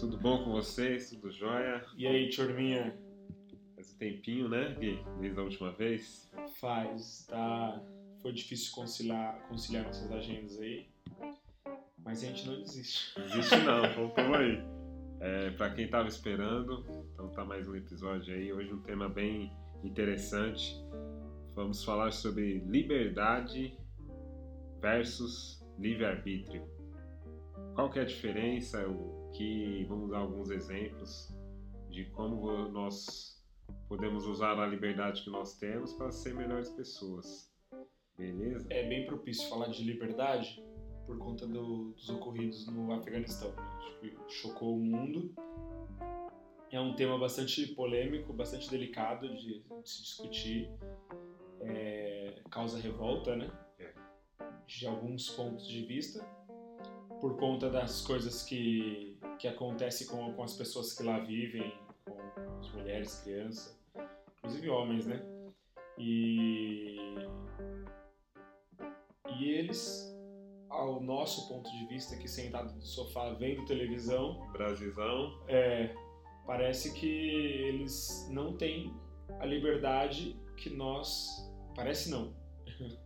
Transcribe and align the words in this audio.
Tudo 0.00 0.16
bom 0.16 0.42
com 0.42 0.52
vocês? 0.52 1.10
Tudo 1.10 1.30
jóia? 1.30 1.84
E 1.94 2.06
aí, 2.06 2.30
turminha? 2.30 2.98
Faz 3.74 3.92
um 3.92 3.98
tempinho, 3.98 4.48
né, 4.48 4.74
Gui? 4.80 4.98
Desde 5.20 5.38
a 5.38 5.42
última 5.42 5.72
vez. 5.72 6.32
Faz, 6.58 7.26
tá? 7.28 7.78
Foi 8.22 8.32
difícil 8.32 8.72
conciliar, 8.74 9.38
conciliar 9.46 9.84
nossas 9.84 10.10
agendas 10.10 10.58
aí, 10.58 10.88
mas 11.98 12.24
a 12.24 12.28
gente 12.28 12.46
não 12.46 12.62
desiste. 12.62 13.14
Desiste 13.20 13.56
não, 13.56 13.82
vamos 14.16 14.38
aí. 14.38 14.64
É, 15.20 15.50
para 15.50 15.68
quem 15.74 15.86
tava 15.86 16.08
esperando, 16.08 16.82
então 17.12 17.28
tá 17.28 17.44
mais 17.44 17.68
um 17.68 17.76
episódio 17.76 18.34
aí. 18.34 18.50
Hoje 18.50 18.72
um 18.72 18.80
tema 18.80 19.06
bem 19.06 19.52
interessante. 19.84 20.82
Vamos 21.54 21.84
falar 21.84 22.10
sobre 22.10 22.60
liberdade 22.60 23.76
versus 24.80 25.62
livre-arbítrio. 25.78 26.66
Qual 27.74 27.90
que 27.90 27.98
é 27.98 28.02
a 28.02 28.06
diferença? 28.06 28.88
O 28.88 29.19
que 29.32 29.84
vamos 29.84 30.10
dar 30.10 30.18
alguns 30.18 30.50
exemplos 30.50 31.32
de 31.88 32.04
como 32.06 32.68
nós 32.68 33.40
podemos 33.88 34.26
usar 34.26 34.58
a 34.58 34.66
liberdade 34.66 35.22
que 35.22 35.30
nós 35.30 35.58
temos 35.58 35.92
para 35.92 36.10
ser 36.10 36.34
melhores 36.34 36.70
pessoas. 36.70 37.50
Beleza? 38.16 38.66
É 38.70 38.86
bem 38.88 39.06
propício 39.06 39.48
falar 39.48 39.68
de 39.68 39.82
liberdade 39.82 40.62
por 41.06 41.18
conta 41.18 41.46
do, 41.46 41.92
dos 41.92 42.08
ocorridos 42.08 42.66
no 42.68 42.92
Afeganistão. 42.92 43.52
Acho 43.56 43.98
que 43.98 44.16
chocou 44.28 44.76
o 44.76 44.80
mundo. 44.80 45.34
É 46.70 46.80
um 46.80 46.94
tema 46.94 47.18
bastante 47.18 47.66
polêmico, 47.74 48.32
bastante 48.32 48.70
delicado 48.70 49.28
de, 49.36 49.60
de 49.60 49.90
se 49.90 50.02
discutir. 50.02 50.70
É, 51.62 52.40
causa 52.50 52.78
revolta, 52.78 53.34
né? 53.34 53.50
É. 53.78 53.92
De 54.66 54.86
alguns 54.86 55.28
pontos 55.30 55.66
de 55.66 55.84
vista, 55.84 56.24
por 57.20 57.36
conta 57.38 57.68
das 57.70 58.02
coisas 58.02 58.42
que, 58.42 59.18
que 59.38 59.48
acontecem 59.48 60.06
com, 60.06 60.32
com 60.34 60.42
as 60.42 60.54
pessoas 60.54 60.92
que 60.92 61.02
lá 61.02 61.18
vivem, 61.20 61.72
com 62.04 62.16
as 62.60 62.70
mulheres, 62.72 63.20
crianças, 63.22 63.78
inclusive 64.38 64.68
homens, 64.68 65.06
né? 65.06 65.22
E, 65.98 66.96
e 69.38 69.44
eles, 69.50 70.14
ao 70.68 71.00
nosso 71.00 71.48
ponto 71.48 71.70
de 71.70 71.86
vista, 71.86 72.14
aqui 72.14 72.28
sentado 72.28 72.74
no 72.74 72.82
sofá 72.82 73.30
vendo 73.34 73.64
televisão, 73.64 74.50
Brasilzão. 74.52 75.38
é, 75.48 75.94
parece 76.46 76.92
que 76.94 77.06
eles 77.06 78.26
não 78.30 78.56
têm 78.56 78.94
a 79.40 79.46
liberdade 79.46 80.36
que 80.56 80.70
nós. 80.70 81.28
Parece 81.74 82.10
não. 82.10 82.34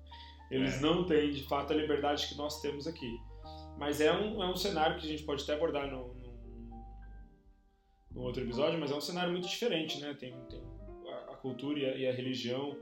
Eles 0.51 0.75
É. 0.77 0.81
não 0.81 1.05
têm 1.07 1.31
de 1.31 1.43
fato 1.49 1.73
a 1.73 1.77
liberdade 1.77 2.29
que 2.29 2.37
nós 2.37 2.61
temos 2.61 2.87
aqui. 2.87 3.19
Mas 3.79 4.01
é 4.01 4.13
um, 4.13 4.43
é 4.43 4.47
um 4.47 4.57
cenário 4.57 4.99
que 4.99 5.07
a 5.07 5.09
gente 5.09 5.25
pode 5.25 5.43
até 5.43 5.55
abordar 5.55 5.91
no, 5.91 6.15
no, 6.15 6.35
no 8.13 8.23
outro 8.23 8.43
episódio, 8.43 8.79
mas 8.79 8.91
é 8.91 8.95
um 8.95 9.01
cenário 9.01 9.33
muito 9.33 9.49
diferente, 9.49 10.01
né? 10.01 10.15
Tem, 10.15 10.33
tem 10.49 10.63
a, 11.09 11.33
a 11.33 11.37
cultura 11.37 11.79
e 11.79 11.87
a, 11.87 11.97
e 11.97 12.09
a 12.09 12.13
religião, 12.13 12.77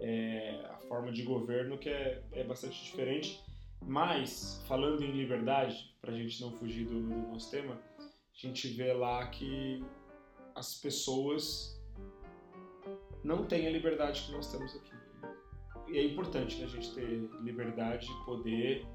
é, 0.00 0.60
a 0.70 0.78
forma 0.88 1.12
de 1.12 1.22
governo 1.22 1.78
que 1.78 1.88
é, 1.88 2.22
é 2.32 2.44
bastante 2.44 2.82
diferente. 2.82 3.40
Mas, 3.80 4.62
falando 4.66 5.02
em 5.02 5.12
liberdade, 5.12 5.94
para 6.00 6.10
a 6.12 6.16
gente 6.16 6.40
não 6.40 6.50
fugir 6.52 6.86
do, 6.86 7.02
do 7.02 7.32
nosso 7.32 7.50
tema, 7.50 7.78
a 7.98 8.46
gente 8.46 8.68
vê 8.68 8.92
lá 8.92 9.26
que 9.28 9.84
as 10.54 10.74
pessoas 10.74 11.80
não 13.22 13.44
têm 13.46 13.66
a 13.66 13.70
liberdade 13.70 14.22
que 14.22 14.32
nós 14.32 14.50
temos 14.50 14.74
aqui. 14.76 14.92
E 15.88 15.98
é 15.98 16.04
importante 16.04 16.58
né, 16.58 16.64
a 16.64 16.68
gente 16.68 16.94
ter 16.94 17.28
liberdade 17.42 18.06
de 18.06 18.24
poder 18.24 18.86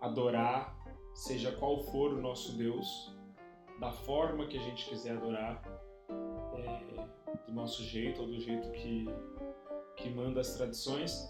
adorar, 0.00 0.76
seja 1.14 1.52
qual 1.52 1.80
for 1.80 2.12
o 2.12 2.20
nosso 2.20 2.56
Deus, 2.56 3.16
da 3.80 3.92
forma 3.92 4.46
que 4.46 4.56
a 4.56 4.60
gente 4.60 4.88
quiser 4.88 5.16
adorar, 5.16 5.62
é, 6.54 7.46
do 7.46 7.52
nosso 7.52 7.82
jeito 7.82 8.22
ou 8.22 8.28
do 8.28 8.40
jeito 8.40 8.70
que, 8.72 9.06
que 9.96 10.10
manda 10.10 10.40
as 10.40 10.54
tradições. 10.54 11.28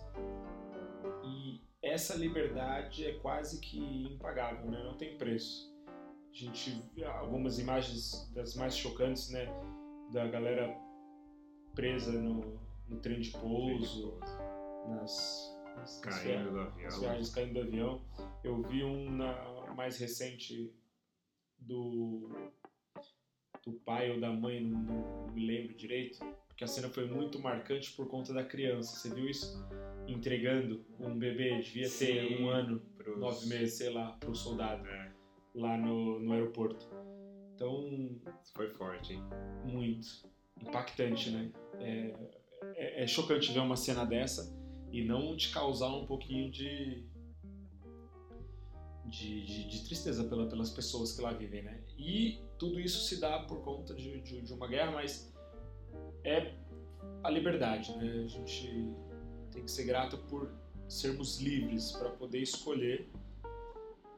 E 1.24 1.60
essa 1.82 2.16
liberdade 2.16 3.06
é 3.06 3.12
quase 3.14 3.60
que 3.60 3.78
impagável, 4.12 4.70
né? 4.70 4.82
não 4.84 4.94
tem 4.94 5.16
preço. 5.16 5.76
A 6.30 6.36
gente 6.36 6.82
vê 6.94 7.04
algumas 7.04 7.58
imagens 7.58 8.30
das 8.34 8.54
mais 8.54 8.76
chocantes, 8.76 9.30
né? 9.30 9.46
Da 10.12 10.26
galera 10.28 10.78
presa 11.74 12.12
no, 12.12 12.60
no 12.86 13.00
trem 13.00 13.20
de 13.20 13.30
pouso, 13.30 14.18
nas, 14.88 15.47
nas 16.04 16.22
Caindo 16.22 16.50
do 16.52 16.60
avião. 16.60 17.00
viagens 17.00 17.30
caindo 17.30 17.54
do 17.54 17.60
avião. 17.60 18.02
Eu 18.44 18.62
vi 18.62 18.84
um 18.84 19.10
na 19.10 19.74
mais 19.74 19.98
recente 19.98 20.72
do, 21.58 22.30
do 23.64 23.72
pai 23.84 24.10
ou 24.10 24.20
da 24.20 24.30
mãe, 24.30 24.60
não, 24.60 24.80
não 25.26 25.32
me 25.32 25.46
lembro 25.46 25.74
direito, 25.74 26.18
porque 26.48 26.64
a 26.64 26.66
cena 26.66 26.88
foi 26.88 27.06
muito 27.06 27.38
marcante 27.40 27.92
por 27.92 28.08
conta 28.08 28.32
da 28.32 28.44
criança. 28.44 28.96
Você 28.96 29.14
viu 29.14 29.28
isso? 29.28 29.64
Entregando 30.06 30.84
um 30.98 31.16
bebê, 31.18 31.60
devia 31.60 31.82
ter 31.88 31.88
Sim. 32.28 32.42
um 32.42 32.48
ano, 32.48 32.80
Pros- 32.96 33.18
nove 33.18 33.46
meses, 33.46 33.74
sei 33.76 33.90
lá, 33.90 34.12
para 34.12 34.30
o 34.30 34.34
soldado 34.34 34.86
É, 34.88 35.12
lá 35.54 35.76
no, 35.76 36.18
no 36.18 36.32
aeroporto. 36.32 36.88
Então, 37.54 38.18
foi 38.54 38.68
forte, 38.70 39.12
hein? 39.14 39.22
muito 39.64 40.06
impactante, 40.62 41.30
né? 41.30 41.52
É, 41.80 42.14
é, 42.74 43.02
é 43.02 43.06
chocante 43.06 43.52
ver 43.52 43.58
uma 43.60 43.76
cena 43.76 44.04
dessa 44.06 44.56
e 44.92 45.04
não 45.04 45.36
te 45.36 45.50
causar 45.50 45.88
um 45.88 46.06
pouquinho 46.06 46.50
de 46.50 47.06
de, 49.04 49.44
de, 49.46 49.68
de 49.68 49.84
tristeza 49.86 50.22
pela, 50.24 50.46
pelas 50.46 50.70
pessoas 50.70 51.12
que 51.12 51.22
lá 51.22 51.32
vivem, 51.32 51.62
né? 51.62 51.80
E 51.96 52.42
tudo 52.58 52.78
isso 52.78 53.00
se 53.06 53.18
dá 53.18 53.38
por 53.40 53.62
conta 53.62 53.94
de, 53.94 54.20
de, 54.20 54.42
de 54.42 54.52
uma 54.52 54.68
guerra, 54.68 54.92
mas 54.92 55.34
é 56.24 56.54
a 57.22 57.30
liberdade, 57.30 57.96
né? 57.96 58.24
A 58.24 58.28
gente 58.28 58.94
tem 59.50 59.64
que 59.64 59.70
ser 59.70 59.84
grato 59.84 60.18
por 60.28 60.52
sermos 60.86 61.40
livres 61.40 61.92
para 61.92 62.10
poder 62.10 62.42
escolher 62.42 63.08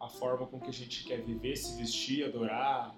a 0.01 0.09
forma 0.09 0.47
com 0.47 0.59
que 0.59 0.71
a 0.71 0.73
gente 0.73 1.05
quer 1.05 1.23
viver, 1.23 1.55
se 1.55 1.77
vestir, 1.77 2.25
adorar, 2.25 2.97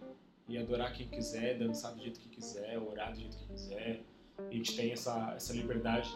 e 0.48 0.58
adorar 0.58 0.92
quem 0.92 1.08
quiser, 1.08 1.58
dançar 1.58 1.94
do 1.94 2.02
jeito 2.02 2.20
que 2.20 2.28
quiser, 2.28 2.78
orar 2.78 3.12
do 3.12 3.20
jeito 3.20 3.36
que 3.36 3.46
quiser. 3.46 4.02
A 4.38 4.52
gente 4.52 4.76
tem 4.76 4.92
essa, 4.92 5.32
essa 5.34 5.52
liberdade. 5.52 6.14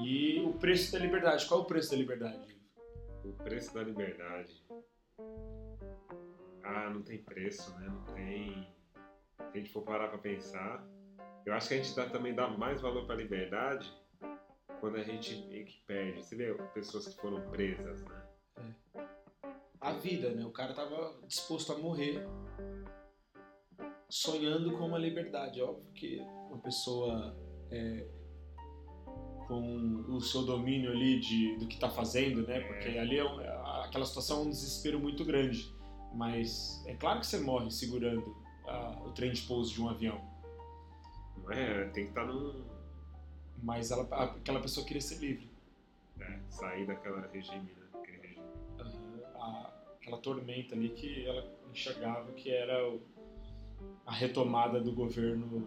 E 0.00 0.40
o 0.40 0.54
preço 0.54 0.92
da 0.92 0.98
liberdade, 0.98 1.46
qual 1.46 1.60
é 1.60 1.62
o 1.62 1.66
preço 1.66 1.90
da 1.90 1.96
liberdade? 1.96 2.60
O 3.24 3.32
preço 3.32 3.74
da 3.74 3.82
liberdade. 3.82 4.64
Ah, 6.62 6.90
não 6.90 7.02
tem 7.02 7.18
preço, 7.18 7.70
né? 7.78 7.88
Não 7.88 8.04
tem. 8.14 8.66
Se 9.36 9.58
a 9.58 9.58
gente 9.58 9.72
for 9.72 9.82
parar 9.82 10.08
pra 10.08 10.18
pensar, 10.18 10.86
eu 11.44 11.52
acho 11.52 11.68
que 11.68 11.74
a 11.74 11.76
gente 11.76 11.94
dá, 11.94 12.08
também 12.08 12.34
dá 12.34 12.48
mais 12.48 12.80
valor 12.80 13.06
pra 13.06 13.14
liberdade 13.14 13.92
quando 14.80 14.96
a 14.96 15.02
gente 15.02 15.46
meio 15.46 15.66
que 15.66 15.80
perde. 15.86 16.22
Você 16.22 16.36
vê 16.36 16.54
pessoas 16.74 17.06
que 17.06 17.20
foram 17.20 17.40
presas, 17.50 18.02
né? 18.02 18.22
A 19.80 19.92
vida, 19.92 20.30
né? 20.30 20.44
O 20.44 20.52
cara 20.52 20.72
tava 20.72 21.20
disposto 21.26 21.72
a 21.72 21.78
morrer 21.78 22.24
sonhando 24.08 24.76
com 24.76 24.86
uma 24.86 24.98
liberdade. 24.98 25.60
Óbvio 25.60 25.92
que 25.92 26.20
uma 26.20 26.58
pessoa 26.58 27.36
é, 27.70 28.06
com 29.46 30.04
o 30.08 30.20
seu 30.20 30.44
domínio 30.44 30.90
ali 30.90 31.20
de, 31.20 31.56
do 31.56 31.66
que 31.66 31.78
tá 31.78 31.88
fazendo, 31.90 32.46
né? 32.46 32.60
Porque 32.60 32.88
ali 32.98 33.18
é 33.18 33.24
um- 33.24 33.40
aquela 33.84 34.04
situação 34.06 34.40
é 34.40 34.42
um 34.46 34.50
desespero 34.50 34.98
muito 35.00 35.24
grande. 35.24 35.74
Mas 36.14 36.82
é 36.86 36.94
claro 36.94 37.20
que 37.20 37.26
você 37.26 37.38
morre 37.40 37.70
segurando 37.70 38.36
ah, 38.66 39.02
o 39.06 39.12
trem 39.12 39.32
de 39.32 39.42
pouso 39.42 39.72
de 39.72 39.80
um 39.82 39.88
avião. 39.88 40.20
Não 41.42 41.50
é? 41.52 41.84
Tem 41.88 42.04
que 42.04 42.10
estar 42.10 42.26
num. 42.26 42.64
Mas 43.62 43.90
ela, 43.90 44.02
aquela 44.24 44.60
pessoa 44.60 44.84
queria 44.86 45.00
ser 45.00 45.18
livre. 45.18 45.50
É, 46.20 46.38
sair 46.48 46.86
daquela 46.86 47.26
regime, 47.32 47.72
né? 47.76 47.86
Aquele 47.94 48.18
regime. 48.18 48.44
A- 49.36 49.70
aquela 49.96 50.18
tormenta 50.18 50.74
ali 50.74 50.90
que 50.90 51.24
ela 51.26 51.50
enxergava 51.70 52.30
que 52.32 52.50
era 52.50 52.88
o- 52.88 53.00
a 54.06 54.12
retomada 54.12 54.80
do 54.80 54.92
governo 54.92 55.66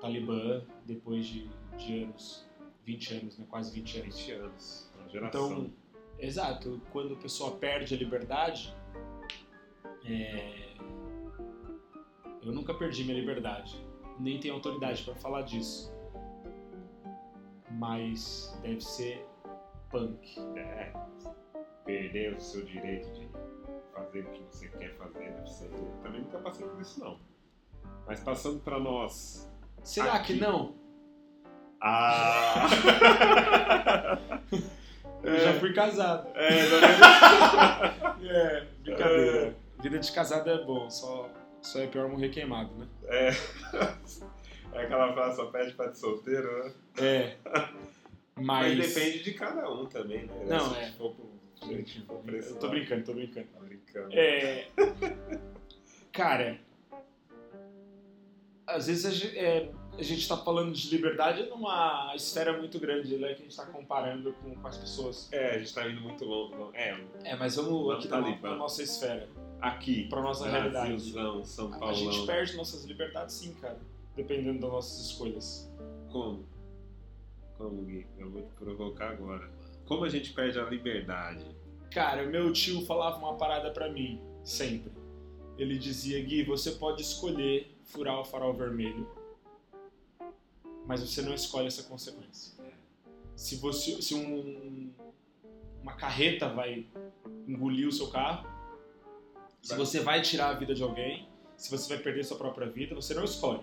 talibã 0.00 0.62
depois 0.86 1.26
de, 1.26 1.48
de 1.76 2.04
anos, 2.04 2.47
20 2.88 3.14
anos, 3.14 3.38
né? 3.38 3.46
quase 3.50 3.70
20 3.74 4.00
anos. 4.00 4.18
20 4.18 4.32
anos. 4.32 4.92
Uma 4.98 5.08
geração. 5.10 5.50
Então, 5.50 5.72
exato, 6.18 6.80
quando 6.90 7.14
a 7.14 7.16
pessoa 7.18 7.56
perde 7.56 7.94
a 7.94 7.98
liberdade, 7.98 8.74
é, 10.06 10.74
eu 12.42 12.50
nunca 12.50 12.72
perdi 12.72 13.04
minha 13.04 13.18
liberdade, 13.20 13.84
nem 14.18 14.40
tenho 14.40 14.54
autoridade 14.54 15.02
para 15.02 15.14
falar 15.16 15.42
disso, 15.42 15.92
mas 17.72 18.58
deve 18.62 18.80
ser 18.80 19.26
punk. 19.90 20.38
É, 20.56 20.92
perder 21.84 22.34
o 22.34 22.40
seu 22.40 22.64
direito 22.64 23.10
de 23.12 23.28
fazer 23.94 24.20
o 24.20 24.30
que 24.30 24.42
você 24.42 24.68
quer 24.68 24.94
fazer 24.96 25.32
deve 25.32 25.50
ser. 25.50 25.70
Eu 25.72 25.90
também 26.02 26.22
nunca 26.22 26.38
passei 26.38 26.66
por 26.66 26.80
isso, 26.80 27.00
não. 27.00 27.20
Mas 28.06 28.20
passando 28.20 28.60
pra 28.60 28.78
nós. 28.78 29.50
Será 29.82 30.14
Aqui. 30.14 30.34
que 30.34 30.40
não? 30.40 30.77
Ah! 31.80 32.68
Eu 35.22 35.38
já 35.40 35.54
fui 35.54 35.72
casado. 35.72 36.28
É? 36.34 36.58
É, 38.20 38.66
brincadeira. 38.82 39.56
Vida 39.80 39.98
de 39.98 40.12
casado 40.12 40.50
é 40.50 40.64
bom, 40.64 40.90
só, 40.90 41.30
só 41.62 41.78
é 41.80 41.86
pior 41.86 42.08
morrer 42.08 42.30
queimado, 42.30 42.74
né? 42.74 42.86
É. 43.04 43.30
É 44.70 44.82
aquela 44.82 45.12
frase 45.14 45.36
só 45.36 45.46
pede 45.46 45.72
pra 45.72 45.86
de 45.86 45.98
solteiro, 45.98 46.64
né? 46.64 46.72
É. 47.00 47.36
Mas, 48.36 48.76
Mas 48.76 48.94
depende 48.94 49.24
de 49.24 49.32
cada 49.32 49.68
um 49.72 49.86
também, 49.86 50.26
né? 50.26 50.44
Não, 50.46 50.60
Se 50.70 50.76
é. 50.76 50.84
gente 50.84 52.06
Eu 52.10 52.56
tô 52.56 52.68
brincando, 52.68 53.04
tô 53.04 53.14
brincando. 53.14 53.46
Tá 53.48 53.60
brincando. 53.60 54.08
É. 54.12 54.68
Cara, 56.12 56.60
às 58.66 58.86
vezes 58.86 59.06
a 59.06 59.10
gente, 59.10 59.38
é, 59.38 59.70
a 59.98 60.02
gente 60.02 60.26
tá 60.28 60.36
falando 60.36 60.72
de 60.72 60.88
liberdade 60.94 61.42
numa 61.50 62.12
esfera 62.14 62.56
muito 62.56 62.78
grande, 62.78 63.16
né? 63.16 63.34
Que 63.34 63.42
a 63.42 63.44
gente 63.44 63.56
tá 63.56 63.66
comparando 63.66 64.32
com, 64.34 64.54
com 64.54 64.66
as 64.68 64.76
pessoas. 64.78 65.28
É, 65.32 65.56
a 65.56 65.58
gente 65.58 65.74
tá 65.74 65.88
indo 65.88 66.00
muito 66.00 66.24
longe. 66.24 66.54
não- 66.54 66.70
É, 66.74 66.96
É, 67.24 67.36
mas 67.36 67.56
vamos 67.56 67.94
aqui 67.94 68.08
pra, 68.08 68.20
Talibã. 68.22 68.40
pra 68.40 68.56
nossa 68.56 68.82
esfera, 68.82 69.28
aqui, 69.60 70.08
pra 70.08 70.22
nossa 70.22 70.48
realidade. 70.48 71.00
São 71.44 71.74
A 71.74 71.78
Paulão. 71.78 71.94
gente 71.94 72.24
perde 72.26 72.56
nossas 72.56 72.84
liberdades 72.84 73.34
sim, 73.34 73.52
cara. 73.54 73.78
Dependendo 74.16 74.60
das 74.60 74.70
nossas 74.70 75.06
escolhas. 75.06 75.70
Como? 76.10 76.44
Como, 77.56 77.82
Gui? 77.84 78.06
Eu 78.18 78.30
vou 78.30 78.42
te 78.42 78.52
provocar 78.54 79.10
agora. 79.10 79.50
Como 79.84 80.04
a 80.04 80.08
gente 80.08 80.32
perde 80.32 80.58
a 80.60 80.64
liberdade? 80.64 81.44
Cara, 81.90 82.24
meu 82.26 82.52
tio 82.52 82.84
falava 82.84 83.18
uma 83.18 83.34
parada 83.36 83.70
pra 83.70 83.90
mim, 83.90 84.20
sempre. 84.44 84.92
Ele 85.56 85.76
dizia, 85.78 86.22
Gui, 86.22 86.44
você 86.44 86.72
pode 86.72 87.02
escolher 87.02 87.76
furar 87.84 88.20
o 88.20 88.24
farol 88.24 88.52
vermelho, 88.54 89.08
mas 90.88 91.00
você 91.02 91.20
não 91.22 91.34
escolhe 91.34 91.66
essa 91.66 91.82
consequência. 91.84 92.54
Se 93.36 93.56
você, 93.56 94.00
se 94.02 94.14
um, 94.14 94.90
uma 95.82 95.92
carreta 95.94 96.48
vai 96.48 96.86
engolir 97.46 97.86
o 97.86 97.92
seu 97.92 98.08
carro, 98.08 98.48
se 99.62 99.76
você 99.76 100.00
vai 100.00 100.22
tirar 100.22 100.48
a 100.48 100.54
vida 100.54 100.74
de 100.74 100.82
alguém, 100.82 101.28
se 101.56 101.70
você 101.70 101.88
vai 101.94 102.02
perder 102.02 102.24
sua 102.24 102.38
própria 102.38 102.68
vida, 102.68 102.94
você 102.94 103.12
não 103.14 103.22
escolhe. 103.24 103.62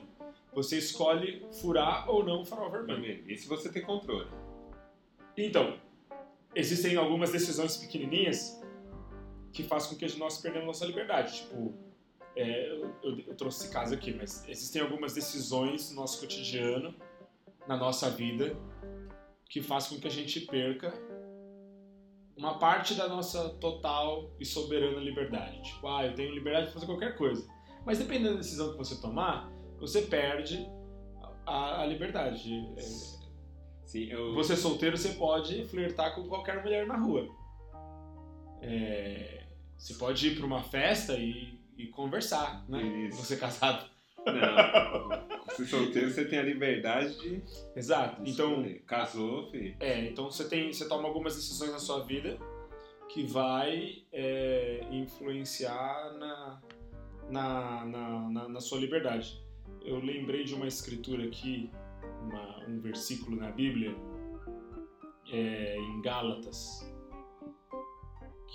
Você 0.53 0.77
escolhe 0.77 1.45
furar 1.59 2.09
ou 2.09 2.23
não 2.23 2.41
o 2.43 2.45
farol 2.45 2.69
vermelho. 2.71 3.29
E 3.29 3.37
se 3.37 3.47
você 3.47 3.69
tem 3.69 3.81
controle? 3.81 4.29
Então, 5.35 5.77
existem 6.53 6.95
algumas 6.95 7.31
decisões 7.31 7.75
pequenininhas 7.75 8.61
que 9.51 9.63
fazem 9.63 9.89
com 9.89 9.95
que 9.95 10.17
nós 10.17 10.37
perdemos 10.37 10.67
nossa 10.67 10.85
liberdade. 10.85 11.37
Tipo, 11.41 11.73
é, 12.35 12.69
eu- 12.69 13.19
eu 13.27 13.35
trouxe 13.35 13.63
esse 13.63 13.73
caso 13.73 13.93
aqui, 13.93 14.13
mas 14.13 14.47
existem 14.47 14.81
algumas 14.81 15.13
decisões 15.13 15.89
no 15.89 15.95
nosso 15.97 16.19
cotidiano, 16.21 16.93
na 17.67 17.77
nossa 17.77 18.09
vida, 18.09 18.55
que 19.49 19.61
fazem 19.61 19.95
com 19.95 20.01
que 20.01 20.07
a 20.07 20.11
gente 20.11 20.41
perca 20.41 20.93
uma 22.37 22.57
parte 22.57 22.95
da 22.95 23.07
nossa 23.07 23.49
total 23.55 24.31
e 24.39 24.45
soberana 24.45 24.99
liberdade. 24.99 25.61
Tipo, 25.63 25.87
ah, 25.87 26.05
eu 26.05 26.13
tenho 26.13 26.33
liberdade 26.33 26.67
de 26.67 26.73
fazer 26.73 26.85
qualquer 26.85 27.17
coisa. 27.17 27.47
Mas 27.85 27.99
dependendo 27.99 28.31
da 28.31 28.41
decisão 28.41 28.71
que 28.71 28.77
você 28.77 28.99
tomar, 28.99 29.49
você 29.79 30.01
perde 30.01 30.67
a, 31.45 31.81
a 31.81 31.85
liberdade. 31.85 32.51
É, 32.77 32.81
Sim, 33.85 34.05
eu. 34.09 34.33
você 34.33 34.55
solteiro, 34.57 34.97
você 34.97 35.09
pode 35.13 35.63
flertar 35.65 36.15
com 36.15 36.27
qualquer 36.27 36.61
mulher 36.61 36.85
na 36.85 36.97
rua. 36.97 37.27
É, 38.61 39.45
você 39.77 39.93
pode 39.93 40.27
ir 40.27 40.35
para 40.35 40.45
uma 40.45 40.63
festa 40.63 41.13
e, 41.13 41.59
e 41.77 41.87
conversar, 41.87 42.65
né? 42.67 42.81
Isso. 43.07 43.17
Você 43.23 43.37
casado. 43.37 43.89
Não. 44.25 45.25
Se 45.55 45.65
solteiro, 45.67 46.09
você 46.11 46.25
tem 46.25 46.39
a 46.39 46.43
liberdade 46.43 47.17
de. 47.19 47.41
Exato. 47.75 48.21
Então, 48.25 48.51
escolher. 48.61 48.81
Casou, 48.85 49.49
filho. 49.51 49.75
é, 49.79 50.05
então 50.07 50.29
você 50.29 50.47
tem, 50.49 50.71
você 50.73 50.87
toma 50.87 51.07
algumas 51.07 51.35
decisões 51.35 51.71
na 51.71 51.79
sua 51.79 52.03
vida 52.03 52.37
que 53.09 53.23
vai 53.23 54.03
é, 54.11 54.81
influenciar 54.91 56.13
na, 56.19 56.61
na, 57.29 57.85
na, 57.85 58.29
na, 58.29 58.49
na 58.49 58.59
sua 58.59 58.79
liberdade. 58.79 59.41
Eu 59.83 59.99
lembrei 59.99 60.43
de 60.43 60.53
uma 60.55 60.67
escritura 60.67 61.23
aqui, 61.23 61.69
uma- 62.23 62.65
um 62.67 62.79
versículo 62.81 63.37
na 63.37 63.51
Bíblia, 63.51 63.95
é, 65.31 65.77
em 65.77 66.01
Gálatas, 66.01 66.91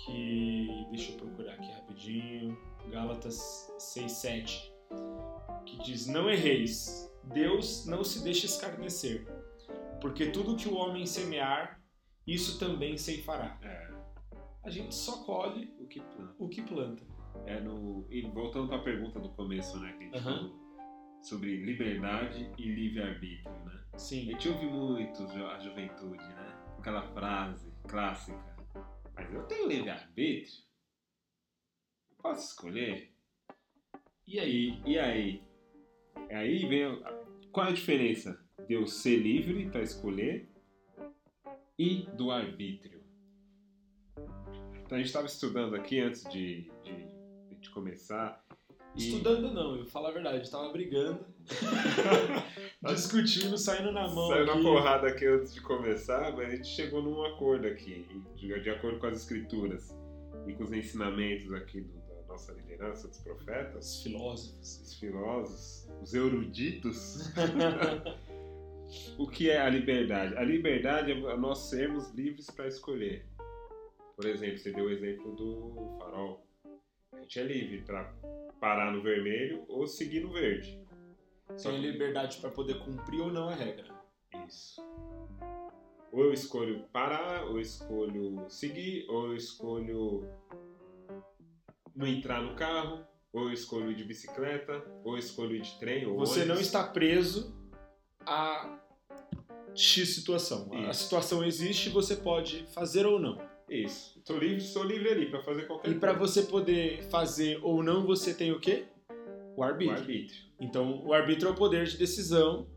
que. 0.05 0.67
Deixa 0.91 1.13
eu 1.13 1.17
procurar 1.17 1.53
aqui 1.53 1.71
rapidinho. 1.71 2.57
Gálatas 2.89 3.71
6,7, 3.79 4.70
que 5.65 5.77
diz: 5.83 6.07
Não 6.07 6.29
erreis, 6.29 7.11
Deus 7.23 7.85
não 7.85 8.03
se 8.03 8.23
deixa 8.23 8.45
escarnecer, 8.45 9.25
porque 9.99 10.27
tudo 10.31 10.55
que 10.55 10.67
o 10.67 10.75
homem 10.75 11.05
semear, 11.05 11.81
isso 12.25 12.59
também 12.59 12.97
ceifará. 12.97 13.59
É. 13.63 13.91
A 14.63 14.69
gente 14.69 14.93
só 14.93 15.23
colhe 15.23 15.73
O 15.79 15.87
que 15.87 15.99
planta? 15.99 16.35
o 16.37 16.47
que 16.49 16.61
planta. 16.61 17.03
É 17.45 17.59
no. 17.59 18.05
E 18.11 18.21
voltando 18.29 18.67
pra 18.67 18.79
pergunta 18.79 19.19
do 19.19 19.29
começo, 19.29 19.79
né? 19.79 19.93
Que 19.97 20.03
a 20.03 20.07
gente 20.07 20.21
falou 20.23 20.59
sobre 21.23 21.63
liberdade 21.63 22.51
e 22.57 22.63
livre-arbítrio, 22.63 23.51
né? 23.65 23.83
A 23.93 23.97
Sim. 23.97 24.25
gente 24.25 24.49
ouve 24.49 24.65
muito 24.65 25.23
a 25.23 25.59
juventude, 25.59 26.23
né? 26.23 26.63
Aquela 26.77 27.01
frase 27.13 27.71
clássica. 27.87 28.55
Mas 29.15 29.33
eu 29.33 29.43
tenho 29.43 29.67
livre-arbítrio? 29.67 30.63
Posso 32.21 32.49
escolher? 32.51 33.10
E 34.31 34.39
aí? 34.39 34.81
E, 34.85 34.97
aí? 34.97 35.41
Aí 36.29 36.65
vem. 36.67 36.83
a- 36.85 37.21
Qual 37.51 37.65
é 37.67 37.69
a 37.69 37.73
diferença 37.73 38.39
de 38.67 38.73
eu 38.75 38.87
ser 38.87 39.17
livre 39.17 39.69
para 39.69 39.81
escolher 39.81 40.47
e 41.77 42.05
do 42.15 42.31
arbítrio? 42.31 43.01
Então 44.85 44.95
a 44.95 44.97
gente 44.97 45.07
estava 45.07 45.25
estudando 45.25 45.75
aqui 45.75 45.99
antes 45.99 46.23
de, 46.31 46.69
de, 46.83 47.57
de 47.59 47.69
começar. 47.71 48.41
e- 48.95 49.09
Estudando 49.09 49.53
não, 49.53 49.75
eu 49.75 49.85
falo 49.85 50.07
a 50.07 50.11
verdade, 50.11 50.49
tava 50.49 50.71
brigando, 50.71 51.25
discutindo, 52.93 53.57
saindo 53.57 53.91
na 53.91 54.07
mão. 54.07 54.29
Saiu 54.29 54.45
na 54.45 54.53
porrada 54.61 55.07
aqui 55.07 55.25
antes 55.25 55.53
de 55.53 55.59
começar, 55.61 56.31
mas 56.35 56.47
a 56.47 56.55
gente 56.55 56.67
chegou 56.67 57.01
num 57.01 57.21
acordo 57.25 57.67
aqui, 57.67 58.05
de, 58.35 58.59
de 58.61 58.69
acordo 58.69 58.97
com 58.99 59.07
as 59.07 59.17
escrituras 59.17 59.93
e 60.47 60.53
com 60.53 60.63
os 60.63 60.71
ensinamentos 60.71 61.51
aqui 61.53 61.81
do- 61.81 62.00
nossa 62.31 62.53
liderança, 62.53 63.07
dos 63.07 63.19
profetas, 63.19 63.95
Os 63.97 64.03
filósofos. 64.03 64.81
os 64.81 64.93
filósofos, 64.95 65.87
os 66.01 66.13
eruditos. 66.13 67.29
o 69.17 69.27
que 69.27 69.49
é 69.49 69.59
a 69.59 69.69
liberdade? 69.69 70.35
A 70.37 70.43
liberdade 70.43 71.11
é 71.11 71.37
nós 71.37 71.69
sermos 71.69 72.09
livres 72.11 72.49
para 72.49 72.67
escolher. 72.67 73.25
Por 74.15 74.25
exemplo, 74.25 74.57
você 74.57 74.71
deu 74.71 74.85
o 74.85 74.89
exemplo 74.89 75.35
do 75.35 75.97
farol. 75.99 76.45
A 77.13 77.19
gente 77.21 77.39
é 77.39 77.43
livre 77.43 77.81
para 77.81 78.13
parar 78.59 78.91
no 78.91 79.01
vermelho 79.01 79.63
ou 79.67 79.87
seguir 79.87 80.21
no 80.21 80.31
verde. 80.31 80.79
Só 81.57 81.69
Tem 81.69 81.81
liberdade 81.81 82.37
para 82.37 82.49
poder 82.49 82.79
cumprir 82.79 83.21
ou 83.21 83.31
não 83.31 83.49
a 83.49 83.55
regra. 83.55 83.93
Isso. 84.47 84.81
Ou 86.11 86.25
eu 86.25 86.33
escolho 86.33 86.83
parar, 86.91 87.45
ou 87.45 87.51
eu 87.55 87.61
escolho 87.61 88.45
seguir, 88.49 89.05
ou 89.09 89.27
eu 89.27 89.35
escolho 89.35 90.27
não 91.95 92.07
entrar 92.07 92.41
no 92.41 92.55
carro, 92.55 92.99
ou 93.33 93.43
eu 93.47 93.53
escolho 93.53 93.91
ir 93.91 93.95
de 93.95 94.03
bicicleta, 94.03 94.83
ou 95.03 95.13
eu 95.13 95.19
escolho 95.19 95.55
ir 95.55 95.61
de 95.61 95.77
trem, 95.79 96.05
ou 96.05 96.17
Você 96.19 96.39
não 96.39 96.55
ônibus. 96.55 96.61
está 96.61 96.83
preso 96.83 97.53
a 98.25 98.77
X 99.73 100.09
situação. 100.09 100.69
A 100.73 100.91
Isso. 100.91 101.03
situação 101.03 101.43
existe 101.43 101.87
e 101.89 101.91
você 101.91 102.15
pode 102.15 102.65
fazer 102.73 103.05
ou 103.05 103.19
não. 103.19 103.37
Isso. 103.69 104.19
Tô 104.25 104.37
livre, 104.37 104.59
sou 104.61 104.83
livre 104.83 105.09
ali 105.09 105.29
para 105.29 105.41
fazer 105.43 105.65
qualquer 105.65 105.91
E 105.91 105.95
para 105.99 106.13
coisa. 106.15 106.33
você 106.33 106.41
poder 106.49 107.03
fazer 107.03 107.57
ou 107.63 107.81
não, 107.81 108.05
você 108.05 108.33
tem 108.33 108.51
o 108.51 108.59
quê? 108.59 108.85
O 109.55 109.61
O 109.61 109.63
arbítrio. 109.63 109.97
arbítrio. 109.97 110.41
Então, 110.59 111.05
o 111.05 111.13
arbítrio 111.13 111.47
é 111.47 111.51
o 111.51 111.55
poder 111.55 111.85
de 111.87 111.97
decisão 111.97 112.67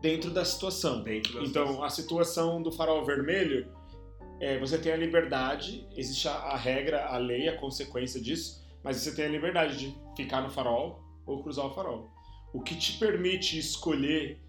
dentro 0.00 0.30
da 0.32 0.44
situação. 0.44 1.02
Dentro 1.04 1.34
da 1.34 1.40
Então, 1.44 1.66
situação. 1.66 1.84
a 1.84 1.90
situação 1.90 2.62
do 2.62 2.72
farol 2.72 3.04
vermelho, 3.04 3.72
é, 4.42 4.58
você 4.58 4.76
tem 4.76 4.92
a 4.92 4.96
liberdade, 4.96 5.86
existe 5.96 6.26
a, 6.26 6.32
a 6.32 6.56
regra, 6.56 7.06
a 7.06 7.16
lei, 7.16 7.48
a 7.48 7.56
consequência 7.56 8.20
disso, 8.20 8.60
mas 8.82 8.96
você 8.96 9.14
tem 9.14 9.26
a 9.26 9.28
liberdade 9.28 9.78
de 9.78 9.96
ficar 10.16 10.40
no 10.40 10.50
farol 10.50 11.00
ou 11.24 11.40
cruzar 11.44 11.66
o 11.66 11.70
farol. 11.72 12.10
O 12.52 12.60
que 12.60 12.74
te 12.74 12.98
permite 12.98 13.56
escolher 13.56 14.40